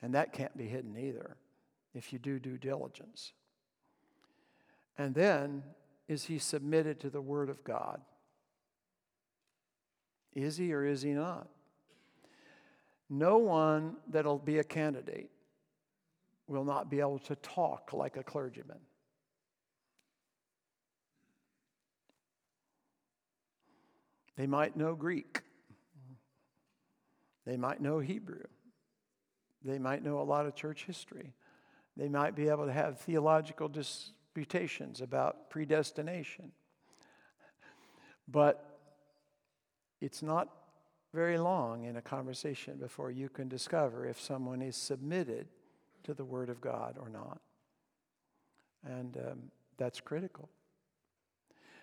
And 0.00 0.14
that 0.14 0.32
can't 0.32 0.56
be 0.56 0.66
hidden 0.66 0.96
either 0.96 1.36
if 1.92 2.12
you 2.12 2.18
do 2.18 2.38
due 2.38 2.58
diligence. 2.58 3.32
And 4.96 5.14
then, 5.14 5.62
is 6.08 6.24
he 6.24 6.38
submitted 6.38 7.00
to 7.00 7.10
the 7.10 7.20
Word 7.20 7.48
of 7.48 7.64
God? 7.64 8.00
Is 10.34 10.56
he 10.56 10.72
or 10.72 10.84
is 10.84 11.02
he 11.02 11.10
not? 11.10 11.48
No 13.10 13.38
one 13.38 13.96
that'll 14.08 14.38
be 14.38 14.58
a 14.58 14.64
candidate 14.64 15.30
will 16.46 16.64
not 16.64 16.90
be 16.90 17.00
able 17.00 17.18
to 17.18 17.36
talk 17.36 17.92
like 17.92 18.16
a 18.16 18.22
clergyman. 18.22 18.80
They 24.36 24.46
might 24.46 24.76
know 24.76 24.94
Greek. 24.94 25.42
They 27.44 27.56
might 27.56 27.80
know 27.80 27.98
Hebrew. 27.98 28.44
They 29.64 29.78
might 29.78 30.02
know 30.02 30.20
a 30.20 30.22
lot 30.22 30.46
of 30.46 30.54
church 30.54 30.84
history. 30.84 31.34
They 31.96 32.08
might 32.08 32.34
be 32.34 32.48
able 32.48 32.66
to 32.66 32.72
have 32.72 32.98
theological 32.98 33.68
disputations 33.68 35.00
about 35.00 35.50
predestination. 35.50 36.52
But 38.26 38.71
it's 40.02 40.22
not 40.22 40.48
very 41.14 41.38
long 41.38 41.84
in 41.84 41.96
a 41.96 42.02
conversation 42.02 42.76
before 42.76 43.10
you 43.10 43.28
can 43.28 43.48
discover 43.48 44.04
if 44.04 44.20
someone 44.20 44.60
is 44.60 44.76
submitted 44.76 45.46
to 46.02 46.12
the 46.12 46.24
Word 46.24 46.48
of 46.48 46.60
God 46.60 46.96
or 47.00 47.08
not. 47.08 47.40
And 48.84 49.16
um, 49.16 49.38
that's 49.76 50.00
critical. 50.00 50.48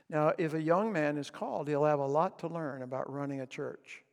Now, 0.10 0.34
if 0.38 0.54
a 0.54 0.62
young 0.62 0.92
man 0.92 1.18
is 1.18 1.30
called, 1.30 1.68
he'll 1.70 1.86
have 1.86 2.00
a 2.00 2.06
lot 2.06 2.40
to 2.40 2.48
learn 2.48 2.82
about 2.82 3.12
running 3.12 3.40
a 3.40 3.46
church. 3.46 4.04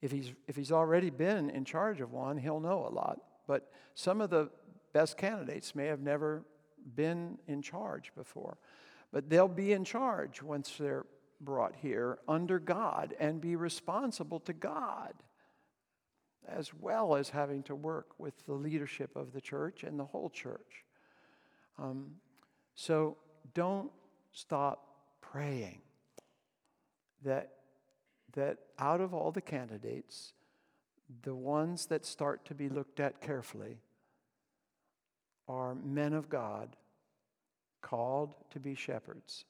If 0.00 0.10
he's, 0.10 0.32
if 0.46 0.56
he's 0.56 0.72
already 0.72 1.10
been 1.10 1.50
in 1.50 1.64
charge 1.64 2.00
of 2.00 2.12
one, 2.12 2.38
he'll 2.38 2.60
know 2.60 2.86
a 2.88 2.92
lot. 2.94 3.18
But 3.46 3.70
some 3.94 4.20
of 4.20 4.30
the 4.30 4.50
best 4.92 5.18
candidates 5.18 5.74
may 5.74 5.86
have 5.86 6.00
never 6.00 6.44
been 6.94 7.38
in 7.48 7.60
charge 7.60 8.12
before. 8.16 8.56
But 9.12 9.28
they'll 9.28 9.48
be 9.48 9.72
in 9.72 9.84
charge 9.84 10.42
once 10.42 10.76
they're 10.78 11.04
brought 11.44 11.74
here 11.76 12.18
under 12.26 12.58
God 12.58 13.14
and 13.18 13.40
be 13.40 13.56
responsible 13.56 14.40
to 14.40 14.52
God, 14.52 15.14
as 16.48 16.72
well 16.74 17.14
as 17.14 17.30
having 17.30 17.62
to 17.64 17.74
work 17.74 18.08
with 18.18 18.34
the 18.46 18.54
leadership 18.54 19.16
of 19.16 19.32
the 19.32 19.40
church 19.40 19.84
and 19.84 19.98
the 19.98 20.04
whole 20.04 20.30
church. 20.30 20.84
Um, 21.78 22.16
so 22.74 23.16
don't 23.54 23.90
stop 24.32 24.86
praying 25.20 25.80
that, 27.24 27.50
that 28.34 28.58
out 28.78 29.00
of 29.00 29.14
all 29.14 29.32
the 29.32 29.40
candidates, 29.40 30.32
the 31.22 31.34
ones 31.34 31.86
that 31.86 32.04
start 32.04 32.44
to 32.46 32.54
be 32.54 32.68
looked 32.68 33.00
at 33.00 33.20
carefully 33.20 33.78
are 35.48 35.74
men 35.74 36.12
of 36.12 36.28
God 36.28 36.76
called 37.82 38.34
to 38.50 38.60
be 38.60 38.74
shepherds. 38.74 39.44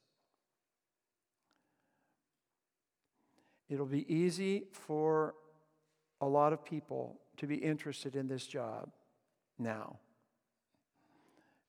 It'll 3.68 3.87
be 3.87 4.12
easy 4.12 4.64
for 4.72 5.35
a 6.20 6.27
lot 6.27 6.53
of 6.53 6.64
people 6.64 7.20
to 7.38 7.46
be 7.46 7.57
interested 7.57 8.16
in 8.16 8.29
this 8.29 8.46
job 8.46 8.90
now. 9.59 9.98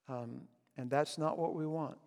Um, 0.08 0.42
and 0.78 0.90
that's 0.90 1.18
not 1.18 1.38
what 1.38 1.56
we 1.56 1.66
want. 1.66 1.98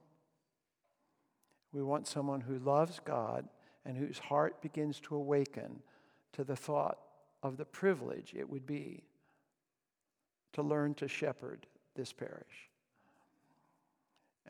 We 1.73 1.83
want 1.83 2.07
someone 2.07 2.41
who 2.41 2.59
loves 2.59 3.01
God 3.05 3.49
and 3.85 3.97
whose 3.97 4.19
heart 4.19 4.61
begins 4.63 5.01
to 5.01 5.17
awaken 5.17 5.81
to 6.33 6.45
the 6.45 6.57
thought 6.57 6.99
of 7.43 7.57
the 7.57 7.65
privilege 7.65 8.35
it 8.37 8.49
would 8.49 8.67
be 8.67 9.05
to 10.53 10.63
learn 10.63 10.95
to 10.95 11.09
shepherd 11.09 11.67
this 11.95 12.13
parish. 12.13 12.71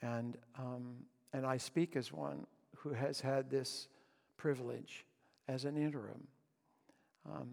And, 0.02 0.36
um, 0.58 0.94
and 1.32 1.44
I 1.44 1.56
speak 1.56 1.96
as 1.96 2.12
one 2.12 2.46
who 2.76 2.90
has 2.90 3.20
had 3.20 3.50
this 3.50 3.88
privilege 4.36 5.04
as 5.48 5.64
an 5.64 5.76
interim. 5.76 6.28
Um, 7.26 7.48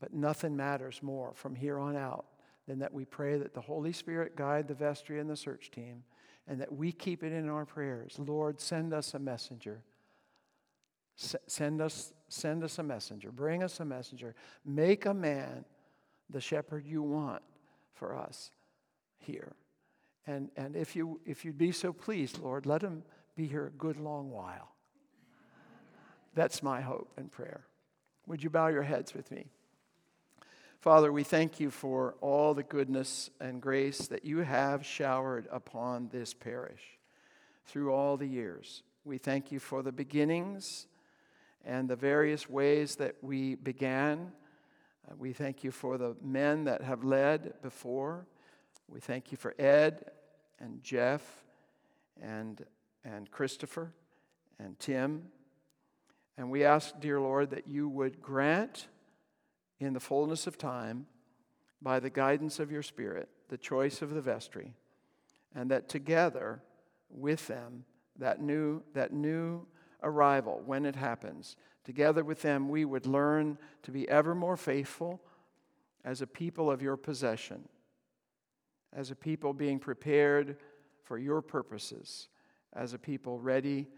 but 0.00 0.14
nothing 0.14 0.56
matters 0.56 1.02
more 1.02 1.32
from 1.34 1.54
here 1.54 1.78
on 1.78 1.96
out 1.96 2.26
than 2.66 2.78
that 2.78 2.92
we 2.92 3.04
pray 3.04 3.38
that 3.38 3.54
the 3.54 3.60
Holy 3.60 3.92
Spirit 3.92 4.36
guide 4.36 4.68
the 4.68 4.74
vestry 4.74 5.18
and 5.18 5.28
the 5.28 5.36
search 5.36 5.70
team 5.70 6.04
and 6.46 6.60
that 6.60 6.72
we 6.72 6.92
keep 6.92 7.22
it 7.24 7.32
in 7.32 7.48
our 7.48 7.66
prayers. 7.66 8.16
Lord, 8.18 8.60
send 8.60 8.92
us 8.92 9.14
a 9.14 9.18
messenger. 9.18 9.82
S- 11.18 11.36
send 11.46 11.80
us, 11.80 12.12
send 12.28 12.62
us 12.62 12.78
a 12.78 12.82
messenger. 12.82 13.32
Bring 13.32 13.62
us 13.62 13.80
a 13.80 13.84
messenger. 13.84 14.34
Make 14.64 15.06
a 15.06 15.14
man 15.14 15.64
the 16.30 16.40
shepherd 16.40 16.86
you 16.86 17.02
want 17.02 17.42
for 17.92 18.14
us 18.14 18.50
here. 19.18 19.56
And, 20.26 20.50
and 20.56 20.76
if, 20.76 20.94
you, 20.94 21.20
if 21.24 21.44
you'd 21.44 21.58
be 21.58 21.72
so 21.72 21.92
pleased, 21.92 22.38
Lord, 22.38 22.66
let 22.66 22.82
him 22.82 23.02
be 23.34 23.46
here 23.46 23.66
a 23.66 23.70
good 23.70 23.98
long 23.98 24.30
while. 24.30 24.74
That's 26.38 26.62
my 26.62 26.80
hope 26.80 27.10
and 27.16 27.32
prayer. 27.32 27.62
Would 28.28 28.44
you 28.44 28.48
bow 28.48 28.68
your 28.68 28.84
heads 28.84 29.12
with 29.12 29.28
me? 29.32 29.46
Father, 30.78 31.10
we 31.10 31.24
thank 31.24 31.58
you 31.58 31.68
for 31.68 32.14
all 32.20 32.54
the 32.54 32.62
goodness 32.62 33.28
and 33.40 33.60
grace 33.60 34.06
that 34.06 34.24
you 34.24 34.38
have 34.42 34.86
showered 34.86 35.48
upon 35.50 36.10
this 36.12 36.34
parish 36.34 37.00
through 37.66 37.92
all 37.92 38.16
the 38.16 38.28
years. 38.28 38.84
We 39.04 39.18
thank 39.18 39.50
you 39.50 39.58
for 39.58 39.82
the 39.82 39.90
beginnings 39.90 40.86
and 41.64 41.90
the 41.90 41.96
various 41.96 42.48
ways 42.48 42.94
that 42.96 43.16
we 43.20 43.56
began. 43.56 44.30
Uh, 45.10 45.14
we 45.18 45.32
thank 45.32 45.64
you 45.64 45.72
for 45.72 45.98
the 45.98 46.14
men 46.22 46.62
that 46.66 46.82
have 46.82 47.02
led 47.02 47.60
before. 47.62 48.28
We 48.86 49.00
thank 49.00 49.32
you 49.32 49.38
for 49.38 49.56
Ed 49.58 50.12
and 50.60 50.84
Jeff 50.84 51.42
and, 52.22 52.64
and 53.04 53.28
Christopher 53.28 53.92
and 54.60 54.78
Tim 54.78 55.32
and 56.38 56.52
we 56.52 56.64
ask, 56.64 56.98
dear 57.00 57.20
Lord, 57.20 57.50
that 57.50 57.66
you 57.66 57.88
would 57.88 58.22
grant 58.22 58.86
in 59.80 59.92
the 59.92 60.00
fullness 60.00 60.46
of 60.46 60.56
time, 60.56 61.06
by 61.82 62.00
the 62.00 62.10
guidance 62.10 62.58
of 62.58 62.70
your 62.70 62.82
Spirit, 62.82 63.28
the 63.48 63.58
choice 63.58 64.02
of 64.02 64.10
the 64.10 64.20
vestry, 64.20 64.74
and 65.54 65.70
that 65.70 65.88
together 65.88 66.62
with 67.10 67.46
them, 67.48 67.84
that 68.18 68.40
new, 68.40 68.82
that 68.94 69.12
new 69.12 69.66
arrival, 70.02 70.62
when 70.64 70.84
it 70.84 70.96
happens, 70.96 71.56
together 71.84 72.24
with 72.24 72.42
them, 72.42 72.68
we 72.68 72.84
would 72.84 73.06
learn 73.06 73.58
to 73.82 73.90
be 73.90 74.08
ever 74.08 74.34
more 74.34 74.56
faithful 74.56 75.20
as 76.04 76.22
a 76.22 76.26
people 76.26 76.70
of 76.70 76.82
your 76.82 76.96
possession, 76.96 77.68
as 78.92 79.10
a 79.10 79.16
people 79.16 79.52
being 79.52 79.78
prepared 79.78 80.56
for 81.02 81.18
your 81.18 81.42
purposes, 81.42 82.28
as 82.72 82.92
a 82.92 82.98
people 82.98 83.38
ready 83.38 83.88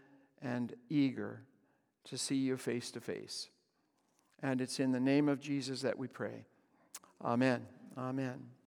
and 0.41 0.73
eager 0.89 1.43
to 2.05 2.17
see 2.17 2.35
you 2.35 2.57
face 2.57 2.91
to 2.91 3.01
face. 3.01 3.49
And 4.41 4.61
it's 4.61 4.79
in 4.79 4.91
the 4.91 4.99
name 4.99 5.29
of 5.29 5.39
Jesus 5.39 5.81
that 5.81 5.97
we 5.97 6.07
pray. 6.07 6.45
Amen. 7.23 7.65
Amen. 7.97 8.51